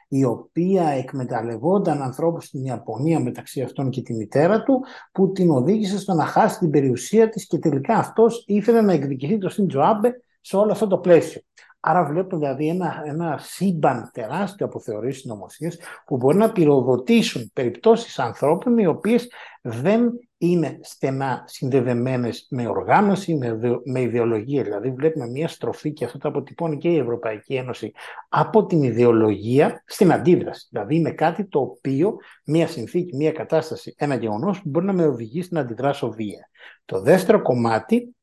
[0.08, 6.00] η οποία εκμεταλλευόταν ανθρώπους στην Ιαπωνία μεταξύ αυτών και τη μητέρα του που την οδήγησε
[6.00, 10.22] στο να χάσει την περιουσία της και τελικά αυτός ήθελε να εκδικηθεί το Σιντζο Άμπε
[10.42, 11.42] σε όλο αυτό το πλαίσιο.
[11.80, 18.20] Άρα βλέπουμε δηλαδή ένα, ένα σύμπαν τεράστιο από θεωρίες συνωμοσίες που μπορεί να πυροδοτήσουν περιπτώσεις
[18.20, 19.28] ανθρώπων οι οποίες
[19.62, 24.64] δεν είναι στενά συνδεδεμένες με οργάνωση, με, με ιδεολογία.
[24.64, 27.92] Δηλαδή βλέπουμε μια στροφή και αυτό το αποτυπώνει και η Ευρωπαϊκή Ένωση
[28.30, 30.68] από την ιδεολογία στην αντίδραση.
[30.72, 35.06] Δηλαδή είναι κάτι το οποίο μια συνθήκη, μια κατάσταση, ένα γεγονός που μπορεί να με
[35.06, 36.50] οδηγήσει να αντιδράσω βία.
[36.86, 38.16] Το δεύτερο κομμάτι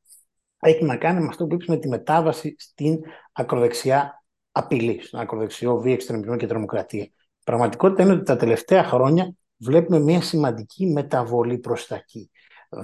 [0.59, 3.01] έχει να κάνει με αυτό που είπες με τη μετάβαση στην
[3.33, 7.03] ακροδεξιά απειλή, στον ακροδεξιό βία, εξτρεμισμό και τρομοκρατία.
[7.03, 7.13] Η
[7.45, 12.31] πραγματικότητα είναι ότι τα τελευταία χρόνια βλέπουμε μια σημαντική μεταβολή προς τα εκεί.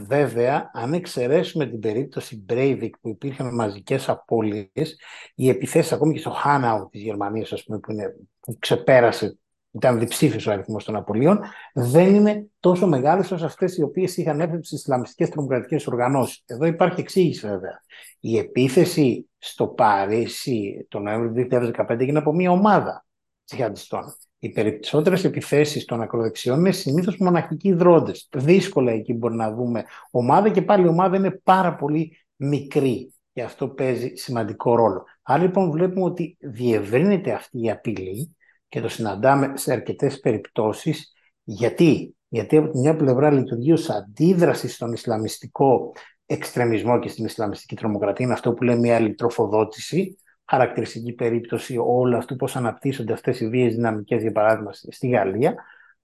[0.07, 4.99] Βέβαια, αν εξαιρέσουμε την περίπτωση Breivik που υπήρχαν μαζικές απώλειες,
[5.35, 9.38] οι επιθέσεις ακόμη και στο Χάναου της Γερμανίας, ας πούμε, που, είναι, που ξεπέρασε
[9.73, 11.40] ήταν διψήφιος ο αριθμός των απολύων,
[11.75, 16.43] δεν είναι τόσο μεγάλες όσο αυτές οι οποίες είχαν έρθει στις Ισλαμιστικές τρομοκρατικές οργανώσεις.
[16.47, 17.83] Εδώ υπάρχει εξήγηση βέβαια.
[18.21, 23.07] Η επίθεση στο Παρίσι τον Νοέμβριο του 2015 έγινε από μια ομάδα
[23.45, 24.16] τσιχαντιστών.
[24.42, 28.29] Οι περισσότερες επιθέσεις των ακροδεξιών είναι συνήθως μοναχικοί δρόντες.
[28.35, 33.42] Δύσκολα εκεί μπορεί να δούμε ομάδα και πάλι η ομάδα είναι πάρα πολύ μικρή και
[33.42, 35.05] αυτό παίζει σημαντικό ρόλο.
[35.22, 38.37] Άρα λοιπόν βλέπουμε ότι διευρύνεται αυτή η απειλή
[38.68, 41.12] και το συναντάμε σε αρκετές περιπτώσεις.
[41.44, 45.92] Γιατί; Γιατί από τη μια πλευρά λειτουργεί ως αντίδραση στον Ισλαμιστικό
[46.26, 48.24] εξτρεμισμό και στην Ισλαμιστική τρομοκρατία.
[48.24, 50.16] Είναι αυτό που λέμε μια ηλεκτροφοδότηση.
[50.50, 55.54] Χαρακτηριστική περίπτωση όλο αυτού πώς αναπτύσσονται αυτές οι βίες δυναμικές, για παράδειγμα, στη Γαλλία,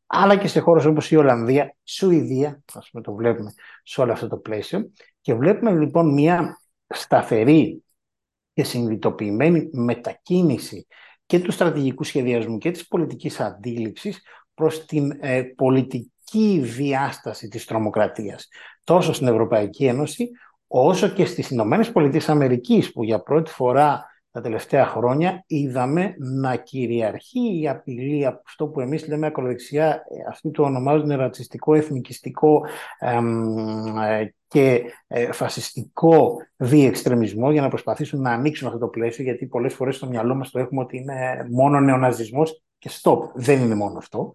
[0.06, 4.28] αλλά και σε χώρες όπως η Ολλανδία, Σουηδία, ας πούμε το βλέπουμε σε όλο αυτό
[4.28, 4.90] το πλαίσιο.
[5.20, 7.85] Και βλέπουμε λοιπόν μια σταθερή
[8.52, 10.87] και συνειδητοποιημένη μετακίνηση
[11.26, 14.22] και του στρατηγικού σχεδιασμού και της πολιτικής αντίληψης
[14.54, 18.48] προς την ε, πολιτική διάσταση της τρομοκρατίας.
[18.85, 20.30] Τόσο στην Ευρωπαϊκή Ένωση,
[20.66, 26.57] όσο και στις Ηνωμένες Πολιτείες Αμερικής, που για πρώτη φορά τα τελευταία χρόνια είδαμε να
[26.57, 32.66] κυριαρχεί η απειλή από αυτό που εμείς λέμε ακροδεξιά, ε, αυτοί το ονομάζουν ρατσιστικό, εθνικιστικό
[32.99, 33.20] ε,
[34.49, 39.96] και ε, φασιστικό διεξτρεμισμό για να προσπαθήσουν να ανοίξουν αυτό το πλαίσιο γιατί πολλές φορές
[39.96, 42.62] στο μυαλό μας το έχουμε ότι είναι μόνο νεοναζισμός.
[42.79, 44.33] Και stop, δεν είναι μόνο αυτό.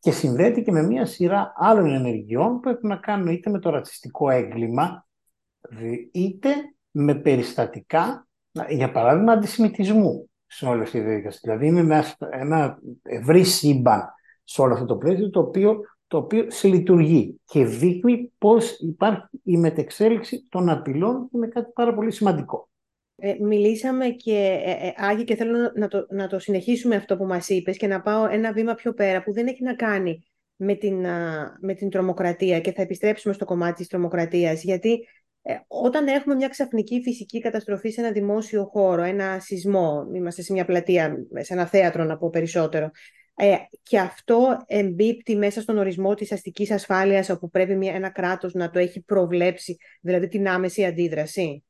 [0.00, 3.70] Και συνδέεται και με μια σειρά άλλων ενεργειών που έχουν να κάνουν είτε με το
[3.70, 5.06] ρατσιστικό έγκλημα
[6.12, 6.50] είτε
[6.90, 8.24] με περιστατικά
[8.68, 11.40] για παράδειγμα, αντισημιτισμού σε όλη αυτή τη διαδικασία.
[11.42, 14.02] Δηλαδή, είναι ένα, ένα ευρύ σύμπαν
[14.44, 19.56] σε όλο αυτό το πλαίσιο, το οποίο, το οποίο συλλειτουργεί και δείχνει πώς υπάρχει η
[19.56, 22.68] μετεξέλιξη των απειλών είναι κάτι πάρα πολύ σημαντικό.
[23.16, 27.24] Ε, μιλήσαμε και, ε, ε, Άγη, και θέλω να το, να το συνεχίσουμε αυτό που
[27.24, 30.24] μας είπες και να πάω ένα βήμα πιο πέρα, που δεν έχει να κάνει
[30.56, 31.00] με την,
[31.60, 35.19] με την τρομοκρατία και θα επιστρέψουμε στο κομμάτι της τρομοκρατίας, γιατί ε,
[35.66, 40.64] όταν έχουμε μια ξαφνική φυσική καταστροφή σε ένα δημόσιο χώρο, ένα σεισμό, είμαστε σε μια
[40.64, 42.90] πλατεία, σε ένα θέατρο να πω περισσότερο,
[43.34, 48.54] ε, και αυτό εμπίπτει μέσα στον ορισμό της αστικής ασφάλειας, όπου πρέπει μια, ένα κράτος
[48.54, 51.64] να το έχει προβλέψει, δηλαδή την άμεση αντίδραση;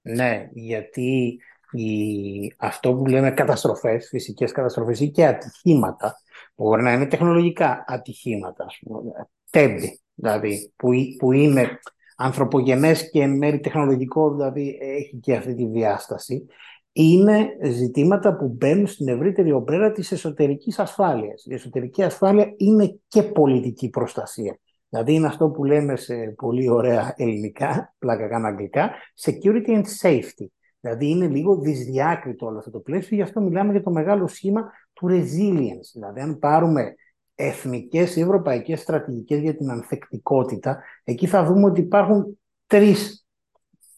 [0.00, 1.38] Ναι, γιατί
[1.70, 6.14] η, αυτό που λέμε καταστροφές, φυσικές καταστροφές ή και ατυχήματα,
[6.56, 9.12] μπορεί να είναι τεχνολογικά ατυχήματα, ας πούμε,
[9.50, 11.78] τέμπη, δηλαδή, που, που είναι
[12.22, 16.46] ανθρωπογενές και εν μέρει τεχνολογικό, δηλαδή έχει και αυτή τη διάσταση,
[16.92, 21.44] είναι ζητήματα που μπαίνουν στην ευρύτερη ομπρέλα της εσωτερικής ασφάλειας.
[21.44, 24.58] Η εσωτερική ασφάλεια είναι και πολιτική προστασία.
[24.88, 30.46] Δηλαδή είναι αυτό που λέμε σε πολύ ωραία ελληνικά, πλάκα κάνω αγγλικά, security and safety.
[30.80, 34.72] Δηλαδή είναι λίγο δυσδιάκριτο όλο αυτό το πλαίσιο, γι' αυτό μιλάμε για το μεγάλο σχήμα
[34.92, 35.90] του resilience.
[35.92, 36.94] Δηλαδή αν πάρουμε
[37.40, 43.26] εθνικές ή ευρωπαϊκές στρατηγικές για την ανθεκτικότητα, εκεί θα δούμε ότι υπάρχουν τρεις,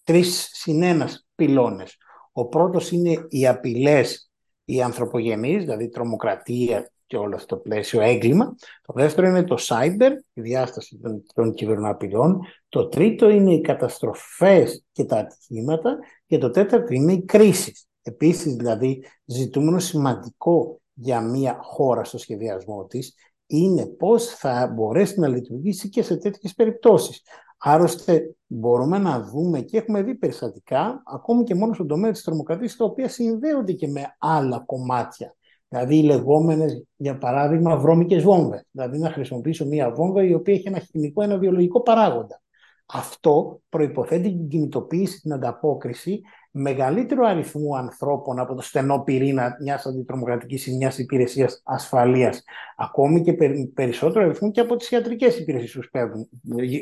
[0.04, 1.96] τρεις συνένας πυλώνες.
[2.32, 4.30] Ο πρώτος είναι οι απειλές
[4.64, 8.54] οι ανθρωπογενείς, δηλαδή τρομοκρατία και όλο αυτό το πλαίσιο έγκλημα.
[8.82, 12.40] Το δεύτερο είναι το cyber, η διάσταση των, των κυβερνοαπειλών.
[12.68, 15.98] Το τρίτο είναι οι καταστροφές και τα ατυχήματα.
[16.26, 17.86] Και το τέταρτο είναι οι κρίσεις.
[18.02, 23.14] Επίσης, δηλαδή, ζητούμενο σημαντικό για μια χώρα στο σχεδιασμό της
[23.56, 27.22] είναι πώς θα μπορέσει να λειτουργήσει και σε τέτοιες περιπτώσεις.
[27.58, 32.76] Άρρωστε μπορούμε να δούμε και έχουμε δει περιστατικά, ακόμη και μόνο στον τομέα της τρομοκρατίας,
[32.76, 35.34] τα οποία συνδέονται και με άλλα κομμάτια.
[35.68, 38.64] Δηλαδή οι λεγόμενες, για παράδειγμα, βρώμικες βόμβες.
[38.70, 42.42] Δηλαδή να χρησιμοποιήσω μία βόμβα η οποία έχει ένα χημικό, ένα βιολογικό παράγοντα.
[42.86, 46.20] Αυτό προϋποθέτει την κινητοποίηση, την ανταπόκριση
[46.54, 52.44] μεγαλύτερου αριθμού ανθρώπων από το στενό πυρήνα μιας αντιτρομοκρατικής ή μιας υπηρεσίας ασφαλείας,
[52.76, 53.32] ακόμη και
[53.74, 56.28] περισσότερο αριθμού και από τις ιατρικές υπηρεσίες που σπέβουν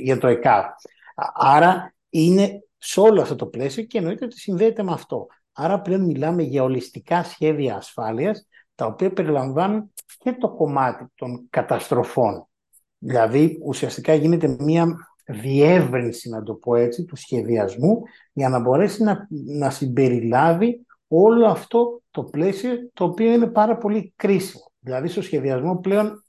[0.03, 0.65] για το ΕΚΑΒ.
[1.35, 5.27] Άρα είναι σε όλο αυτό το πλαίσιο και εννοείται ότι συνδέεται με αυτό.
[5.53, 12.49] Άρα πλέον μιλάμε για ολιστικά σχέδια ασφάλειας τα οποία περιλαμβάνουν και το κομμάτι των καταστροφών.
[12.99, 19.27] Δηλαδή ουσιαστικά γίνεται μια διεύρυνση, να το πω έτσι, του σχεδιασμού για να μπορέσει να,
[19.47, 24.73] να συμπεριλάβει όλο αυτό το πλαίσιο το οποίο είναι πάρα πολύ κρίσιμο.
[24.81, 26.25] Δηλαδή στο σχεδιασμό πλέον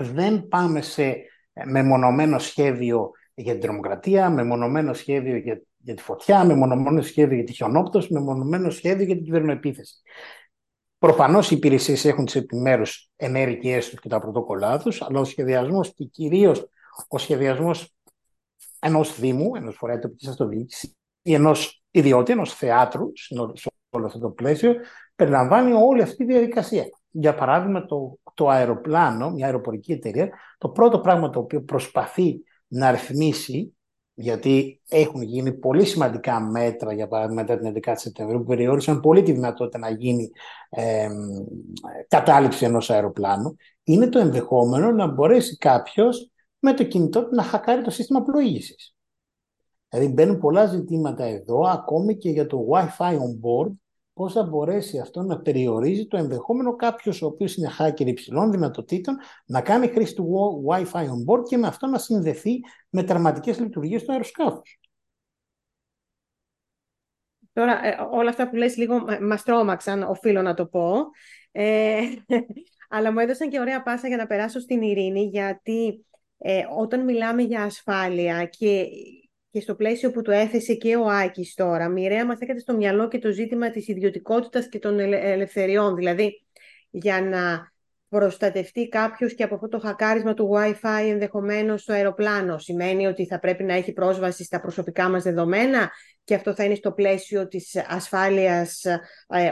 [0.00, 1.16] δεν πάμε σε
[1.64, 7.52] μεμονωμένο σχέδιο για την τρομοκρατία, μεμονωμένο σχέδιο για, για τη φωτιά, μεμονωμένο σχέδιο για τη
[7.52, 9.94] χιονόπτωση, μεμονωμένο σχέδιο για την κυβερνοεπίθεση.
[10.98, 15.94] Προφανώς οι υπηρεσίες έχουν τις επιμέρους ενέργειές τους και τα πρωτόκολλά τους, αλλά ο σχεδιασμός
[15.94, 16.68] και κυρίως
[17.08, 17.94] ο σχεδιασμός
[18.80, 23.10] ενός Δήμου, ενός φορέα τοπικής αυτοδιοίκηση ή ενός ιδιώτη, ενός θεάτρου,
[23.54, 24.74] σε όλο αυτό το πλαίσιο,
[25.16, 26.84] περιλαμβάνει όλη αυτή τη διαδικασία.
[27.10, 32.90] Για παράδειγμα, το, το αεροπλάνο, μια αεροπορική εταιρεία, το πρώτο πράγμα το οποίο προσπαθεί να
[32.90, 33.74] ρυθμίσει,
[34.14, 39.22] γιατί έχουν γίνει πολύ σημαντικά μέτρα, για παράδειγμα μετά την 11η Σεπτεμβρίου, που περιόρισαν πολύ
[39.22, 40.30] τη δυνατότητα να γίνει
[40.68, 41.08] ε,
[42.08, 47.82] κατάληψη ενός αεροπλάνου, είναι το ενδεχόμενο να μπορέσει κάποιος με το κινητό του να χακάρει
[47.82, 48.94] το σύστημα πλοήγησης.
[49.88, 53.72] Δηλαδή μπαίνουν πολλά ζητήματα εδώ, ακόμη και για το Wi-Fi on board,
[54.12, 59.16] πώς θα μπορέσει αυτό να περιορίζει το ενδεχόμενο κάποιος ο οποίος είναι hacker υψηλών δυνατοτήτων
[59.46, 64.04] να κάνει χρήση του Wi-Fi on board και με αυτό να συνδεθεί με τερματικές λειτουργίες
[64.04, 64.80] του αεροσκάφους.
[67.52, 70.92] Τώρα, ε, όλα αυτά που λες λίγο μας τρόμαξαν, οφείλω να το πω.
[71.52, 72.00] Ε,
[72.88, 76.04] αλλά μου έδωσαν και ωραία πάσα για να περάσω στην ειρήνη, γιατί
[76.42, 78.86] ε, όταν μιλάμε για ασφάλεια και,
[79.50, 83.08] και στο πλαίσιο που το έθεσε και ο Άκης τώρα, μοιραία μας έρχεται στο μυαλό
[83.08, 85.94] και το ζήτημα της ιδιωτικότητας και των ελευθεριών.
[85.94, 86.44] Δηλαδή,
[86.90, 87.72] για να
[88.10, 92.58] προστατευτεί κάποιος και από αυτό το χακάρισμα του Wi-Fi ενδεχομένως στο αεροπλάνο.
[92.58, 95.90] Σημαίνει ότι θα πρέπει να έχει πρόσβαση στα προσωπικά μας δεδομένα
[96.24, 98.98] και αυτό θα είναι στο πλαίσιο της ασφάλειας ε,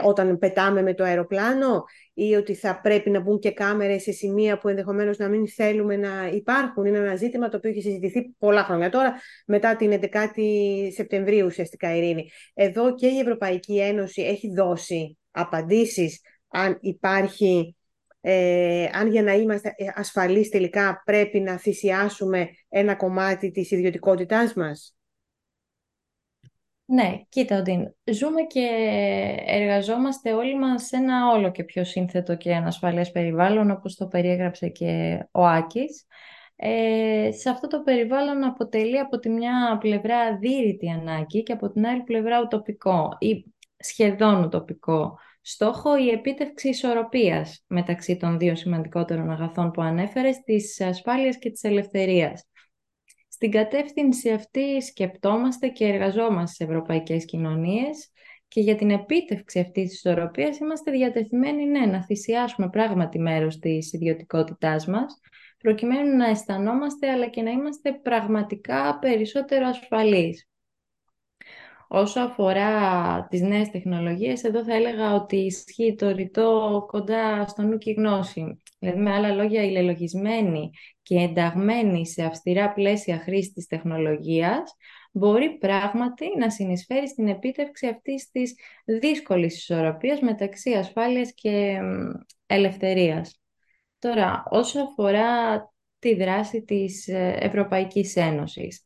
[0.03, 4.57] όταν πετάμε με το αεροπλάνο ή ότι θα πρέπει να μπουν και κάμερες σε σημεία
[4.57, 6.85] που ενδεχομένως να μην θέλουμε να υπάρχουν.
[6.85, 9.13] Είναι ένα ζήτημα το οποίο έχει συζητηθεί πολλά χρόνια τώρα,
[9.45, 12.29] μετά την 11η Σεπτεμβρίου ουσιαστικά Ειρήνη.
[12.53, 17.75] Εδώ και η Ευρωπαϊκή Ένωση έχει δώσει απαντήσεις αν υπάρχει
[18.31, 24.97] ε, αν για να είμαστε ασφαλείς τελικά πρέπει να θυσιάσουμε ένα κομμάτι της ιδιωτικότητάς μας;
[26.85, 28.67] Ναι, κοίτα ότι ζούμε και
[29.45, 34.69] εργαζόμαστε όλοι μας σε ένα όλο και πιο σύνθετο και ανασφαλές περιβάλλον όπως το περιέγραψε
[34.69, 36.05] και ο Άκης.
[36.55, 41.85] Ε, σε αυτό το περιβάλλον αποτελεί από τη μια πλευρά αδύρυτη ανάγκη και από την
[41.87, 43.45] άλλη πλευρά ουτοπικό ή
[43.77, 51.37] σχεδόν ουτοπικό στόχο η επίτευξη ισορροπίας μεταξύ των δύο σημαντικότερων αγαθών που ανέφερες, της ασφάλειας
[51.37, 52.43] και της ελευθερίας.
[53.27, 58.11] Στην κατεύθυνση αυτή σκεπτόμαστε και εργαζόμαστε σε ευρωπαϊκές κοινωνίες
[58.47, 63.93] και για την επίτευξη αυτής της ισορροπίας είμαστε διατεθειμένοι ναι, να θυσιάσουμε πράγματι μέρος της
[63.93, 65.19] ιδιωτικότητάς μας,
[65.57, 70.48] προκειμένου να αισθανόμαστε αλλά και να είμαστε πραγματικά περισσότερο ασφαλείς.
[71.91, 77.77] Όσο αφορά τις νέες τεχνολογίες, εδώ θα έλεγα ότι ισχύει το ρητό κοντά στο νου
[77.77, 78.61] και γνώση.
[78.79, 80.69] Δηλαδή, με άλλα λόγια, η λελογισμένη
[81.01, 84.73] και ενταγμένη σε αυστηρά πλαίσια χρήσης της τεχνολογίας,
[85.11, 91.79] μπορεί πράγματι να συνεισφέρει στην επίτευξη αυτής της δύσκολης ισορροπίας μεταξύ ασφάλειας και
[92.45, 93.41] ελευθερίας.
[93.99, 95.61] Τώρα, όσο αφορά
[95.99, 98.83] τη δράση της ε, Ευρωπαϊκής Ένωσης,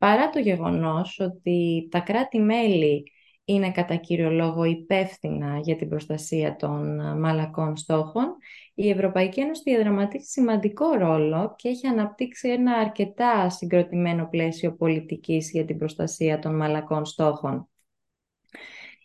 [0.00, 3.12] παρά το γεγονός ότι τα κράτη-μέλη
[3.44, 8.36] είναι κατά κύριο λόγο υπεύθυνα για την προστασία των μαλακών στόχων,
[8.74, 15.64] η Ευρωπαϊκή Ένωση διαδραματίζει σημαντικό ρόλο και έχει αναπτύξει ένα αρκετά συγκροτημένο πλαίσιο πολιτικής για
[15.64, 17.68] την προστασία των μαλακών στόχων.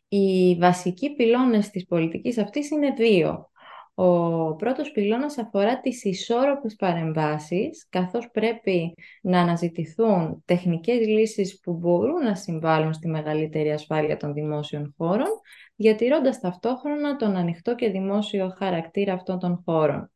[0.08, 3.50] Οι βασικοί πυλώνες της πολιτικής αυτής είναι δύο.
[3.98, 12.24] Ο πρώτος πυλώνας αφορά τις ισόρροπες παρεμβάσεις, καθώς πρέπει να αναζητηθούν τεχνικές λύσεις που μπορούν
[12.24, 15.28] να συμβάλλουν στη μεγαλύτερη ασφάλεια των δημόσιων χώρων,
[15.76, 20.12] διατηρώντας ταυτόχρονα τον ανοιχτό και δημόσιο χαρακτήρα αυτών των χώρων.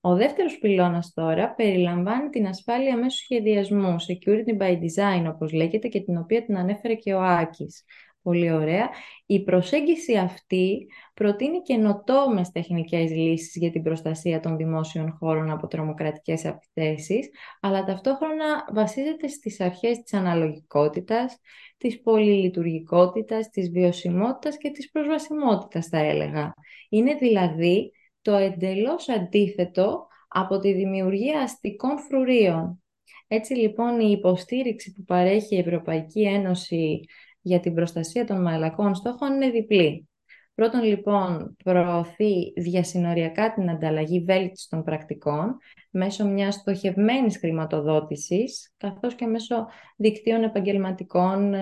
[0.00, 6.00] Ο δεύτερος πυλώνας τώρα περιλαμβάνει την ασφάλεια μέσω σχεδιασμού, security by design όπως λέγεται και
[6.00, 7.84] την οποία την ανέφερε και ο Άκης.
[8.24, 8.90] Πολύ ωραία.
[9.26, 16.44] Η προσέγγιση αυτή προτείνει καινοτόμες τεχνικές λύσεις για την προστασία των δημόσιων χώρων από τρομοκρατικές
[16.44, 21.38] επιθέσεις, αλλά ταυτόχρονα βασίζεται στις αρχές της αναλογικότητας,
[21.76, 26.54] της πολυλειτουργικότητας, της βιωσιμότητας και της προσβασιμότητας, θα έλεγα.
[26.88, 32.82] Είναι δηλαδή το εντελώς αντίθετο από τη δημιουργία αστικών φρουρίων.
[33.26, 37.00] Έτσι λοιπόν η υποστήριξη που παρέχει η Ευρωπαϊκή Ένωση
[37.44, 40.08] για την προστασία των μαλακών στόχων είναι διπλή.
[40.54, 45.56] Πρώτον, λοιπόν, προωθεί διασυνοριακά την ανταλλαγή βέλτιστων πρακτικών
[45.90, 49.66] μέσω μιας στοχευμένης χρηματοδότησης, καθώς και μέσω
[49.96, 51.54] δικτύων επαγγελματικών,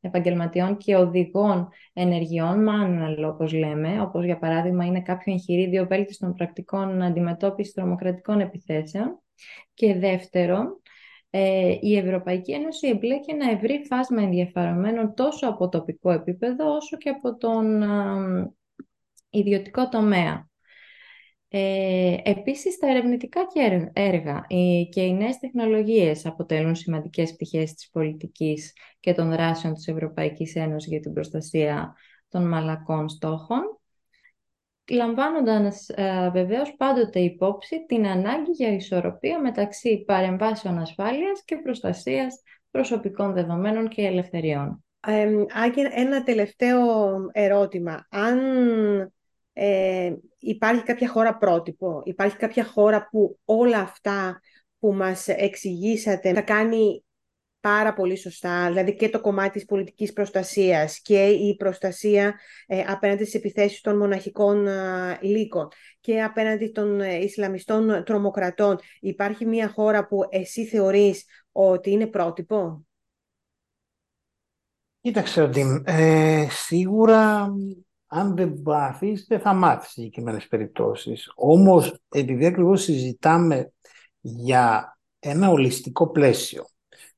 [0.00, 7.02] επαγγελματιών και οδηγών ενεργειών, manual όπως λέμε, όπως για παράδειγμα είναι κάποιο εγχειρίδιο βέλτιστων πρακτικών
[7.02, 9.18] αντιμετώπισης τρομοκρατικών επιθέσεων.
[9.74, 10.80] Και δεύτερον,
[11.36, 17.08] ε, η Ευρωπαϊκή Ένωση εμπλέκει ένα ευρύ φάσμα ενδιαφερομένων τόσο από τοπικό επίπεδο όσο και
[17.08, 17.82] από τον
[19.30, 20.48] ιδιωτικό τομέα.
[21.48, 23.40] Ε, επίσης, τα ερευνητικά
[23.92, 24.46] έργα
[24.90, 30.90] και οι νέες τεχνολογίες αποτελούν σημαντικές πτυχές της πολιτικής και των δράσεων της Ευρωπαϊκής Ένωσης
[30.90, 31.94] για την προστασία
[32.28, 33.78] των μαλακών στόχων
[34.90, 43.32] λαμβάνοντας ε, βεβαίως πάντοτε υπόψη την ανάγκη για ισορροπία μεταξύ παρεμβάσεων ασφάλειας και προστασίας προσωπικών
[43.32, 44.84] δεδομένων και ελευθεριών.
[45.06, 45.30] Ε,
[45.94, 46.80] ένα τελευταίο
[47.32, 48.06] ερώτημα.
[48.10, 48.38] Αν
[49.52, 54.40] ε, υπάρχει κάποια χώρα πρότυπο, υπάρχει κάποια χώρα που όλα αυτά
[54.78, 57.03] που μας εξηγήσατε θα κάνει
[57.64, 62.34] πάρα πολύ σωστά, δηλαδή και το κομμάτι της πολιτικής προστασίας και η προστασία
[62.66, 65.68] ε, απέναντι στις επιθέσεις των μοναχικών ε, λύκων
[66.00, 68.78] και απέναντι των ε, Ισλαμιστών τρομοκρατών.
[69.00, 72.86] Υπάρχει μια χώρα που εσύ θεωρείς ότι είναι πρότυπο;
[75.00, 77.52] Κοίταξε ότι ε, σίγουρα
[78.06, 81.32] αν δεν πάθεις δεν θα μάθεις συγκεκριμένες περιπτώσεις.
[81.34, 83.72] Όμως επειδή ακριβώς συζητάμε
[84.20, 86.64] για ένα ολιστικό πλαίσιο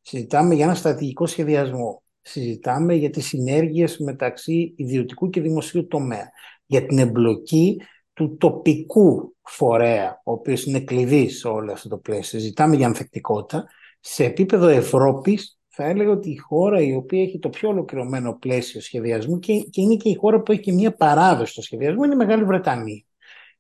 [0.08, 2.02] Συζητάμε για ένα στρατηγικό σχεδιασμό.
[2.22, 6.30] Συζητάμε για τις συνέργειες μεταξύ ιδιωτικού και δημοσίου τομέα.
[6.66, 7.80] Για την εμπλοκή
[8.12, 12.38] του τοπικού φορέα, ο οποίος είναι κλειδί σε όλο αυτό το πλαίσιο.
[12.38, 13.68] Συζητάμε για ανθεκτικότητα.
[14.00, 18.80] Σε επίπεδο Ευρώπης θα έλεγα ότι η χώρα η οποία έχει το πιο ολοκληρωμένο πλαίσιο
[18.80, 22.14] σχεδιασμού και, και είναι και η χώρα που έχει και μια παράδοση στο σχεδιασμό είναι
[22.14, 23.04] η Μεγάλη Βρετανία.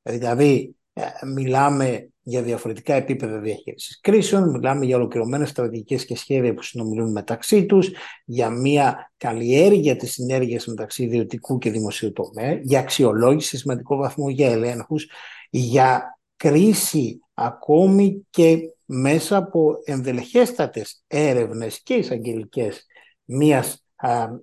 [0.02, 1.02] Δηλαδή, ε,
[1.34, 7.66] μιλάμε για διαφορετικά επίπεδα διαχείρισης κρίσεων, μιλάμε για ολοκληρωμένες στρατηγικές και σχέδια που συνομιλούν μεταξύ
[7.66, 7.90] τους,
[8.24, 14.30] για μια καλλιέργεια της συνέργειας μεταξύ ιδιωτικού και δημοσίου τομέα, για αξιολόγηση σε σημαντικό βαθμό,
[14.30, 15.10] για ελέγχους,
[15.50, 22.86] για κρίση ακόμη και μέσα από ενδελεχέστατες έρευνες και εισαγγελικές
[23.24, 23.85] μιας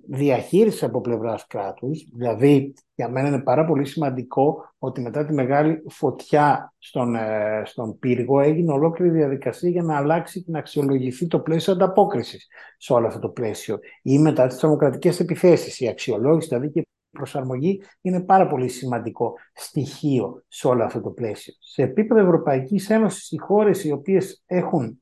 [0.07, 2.07] διαχείριση από πλευράς κράτους.
[2.14, 7.99] Δηλαδή, για μένα είναι πάρα πολύ σημαντικό ότι μετά τη μεγάλη φωτιά στον, ε, στον
[7.99, 12.47] πύργο έγινε ολόκληρη διαδικασία για να αλλάξει και να αξιολογηθεί το πλαίσιο ανταπόκρισης
[12.78, 13.80] σε όλο αυτό το πλαίσιο.
[14.01, 15.80] Ή μετά τις τρομοκρατικές επιθέσεις.
[15.80, 21.09] Η αξιολόγηση, δηλαδή και η προσαρμογή είναι πάρα πολύ σημαντικό στοιχείο σε όλο αυτό το
[21.09, 21.53] πλαίσιο.
[21.59, 24.97] Σε επίπεδο Ευρωπαϊκής Ένωσης, οι χώρες οι οποίες έχουν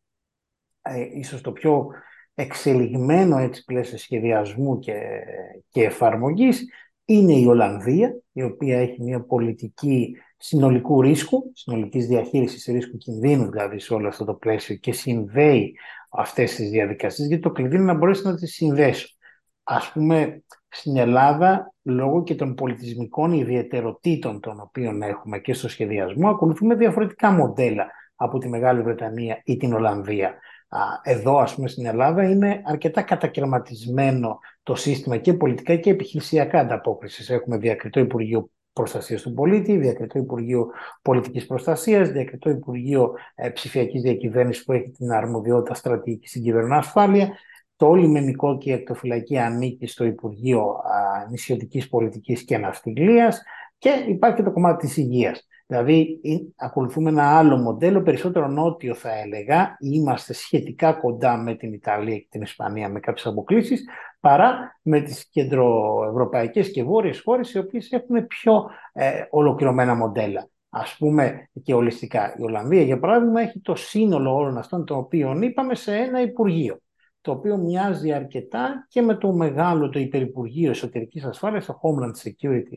[0.81, 1.87] ε, ίσως το πιο
[2.41, 4.93] εξελιγμένο έτσι πλαίσιο σχεδιασμού και,
[5.69, 6.65] και εφαρμογής
[7.05, 13.79] είναι η Ολλανδία, η οποία έχει μια πολιτική συνολικού ρίσκου, συνολικής διαχείρισης ρίσκου κινδύνου δηλαδή
[13.79, 15.75] σε όλο αυτό το πλαίσιο και συνδέει
[16.09, 19.07] αυτές τις διαδικασίες, γιατί το κλειδί είναι να μπορέσει να τις συνδέσω.
[19.63, 26.29] Ας πούμε, στην Ελλάδα, λόγω και των πολιτισμικών ιδιαιτεροτήτων των οποίων έχουμε και στο σχεδιασμό,
[26.29, 30.33] ακολουθούμε διαφορετικά μοντέλα από τη Μεγάλη Βρετανία ή την Ολλανδία
[31.03, 37.29] εδώ ας πούμε στην Ελλάδα είναι αρκετά κατακαιρματισμένο το σύστημα και πολιτικά και επιχειρησιακά ανταπόκρισης.
[37.29, 40.67] Έχουμε διακριτό Υπουργείο Προστασίας του Πολίτη, διακριτό Υπουργείο
[41.01, 47.29] Πολιτικής Προστασίας, διακριτό Υπουργείο ε, Ψηφιακής Διακυβέρνησης που έχει την αρμοδιότητα στρατηγική στην κυβερνοασφάλεια.
[47.75, 50.75] Το λιμενικό και η εκτοφυλακή ανήκει στο Υπουργείο
[51.29, 53.41] Νησιωτικής Πολιτικής και Ναυτιλίας
[53.77, 55.47] και υπάρχει και το κομμάτι της υγείας.
[55.71, 56.19] Δηλαδή
[56.55, 62.27] ακολουθούμε ένα άλλο μοντέλο, περισσότερο νότιο θα έλεγα, είμαστε σχετικά κοντά με την Ιταλία και
[62.29, 63.85] την Ισπανία με κάποιες αποκλήσεις,
[64.19, 70.49] παρά με τις κεντροευρωπαϊκές και βόρειες χώρες οι οποίες έχουν πιο ε, ολοκληρωμένα μοντέλα.
[70.69, 72.35] ας πούμε και ολιστικά.
[72.37, 76.79] Η Ολλανδία, για παράδειγμα, έχει το σύνολο όλων αυτών των οποίων είπαμε σε ένα Υπουργείο
[77.21, 82.75] το οποίο μοιάζει αρκετά και με το μεγάλο το Υπερυπουργείο Εσωτερικής Ασφάλειας, το Homeland Security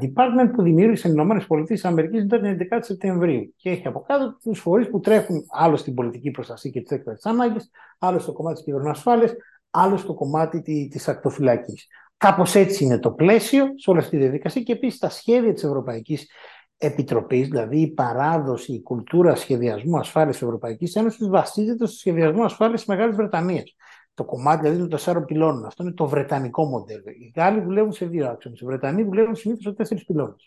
[0.00, 4.88] Department που δημιούργησε οι ΗΠΑ μετά την 11 Σεπτεμβρίου και έχει από κάτω τους φορείς
[4.88, 7.58] που τρέχουν άλλο στην πολιτική προστασία και τις έκτακτε ανάγκε,
[7.98, 9.32] άλλο στο κομμάτι της κυβερνοασφάλεια,
[9.70, 11.86] άλλο στο κομμάτι της ακτοφυλακής.
[12.16, 15.64] Κάπως έτσι είναι το πλαίσιο σε όλη αυτή τη διαδικασία και επίσης τα σχέδια της
[15.64, 16.30] Ευρωπαϊκής
[16.84, 22.88] Επιτροπής, δηλαδή η παράδοση, η κουλτούρα σχεδιασμού ασφάλειας Ευρωπαϊκής Ένωσης βασίζεται στο σχεδιασμό ασφάλειας της
[22.88, 23.76] Μεγάλης Βρετανίας.
[24.14, 25.64] Το κομμάτι δηλαδή των τεσσάρων πυλώνων.
[25.64, 27.02] Αυτό είναι το βρετανικό μοντέλο.
[27.06, 28.60] Οι Γάλλοι δουλεύουν σε δύο άξονες.
[28.60, 30.44] Οι Βρετανοί δουλεύουν συνήθως σε τέσσερις πυλώνες.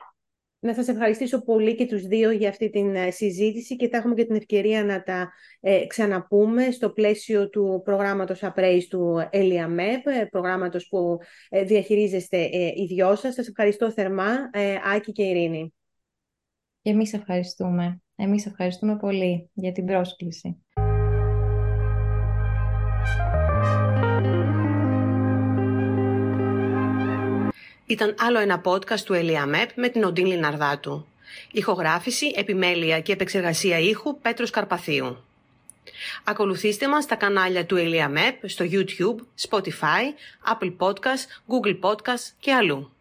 [0.60, 4.14] Να σας ευχαριστήσω πολύ και τους δύο για αυτή την ε, συζήτηση και θα έχουμε
[4.14, 10.26] και την ευκαιρία να τα ε, ξαναπούμε στο πλαίσιο του προγράμματος Appraise του ELIAMEP, ε,
[10.30, 11.18] προγράμματος που
[11.50, 13.34] ε, διαχειρίζεστε ε, οι δυο σας.
[13.34, 15.75] Σας ευχαριστώ θερμά, ε, Άκη και Ειρήνη.
[16.86, 18.02] Και εμείς ευχαριστούμε.
[18.16, 20.64] Εμείς ευχαριστούμε πολύ για την πρόσκληση.
[27.86, 31.06] Ήταν άλλο ένα podcast του Ελιαμέπ με την Οντίν Λιναρδάτου.
[31.52, 35.18] Ηχογράφηση, επιμέλεια και επεξεργασία ήχου Πέτρος Καρπαθίου.
[36.24, 40.04] Ακολουθήστε μας στα κανάλια του Ελιαμέπ στο YouTube, Spotify,
[40.54, 42.95] Apple Podcast, Google Podcast και αλλού.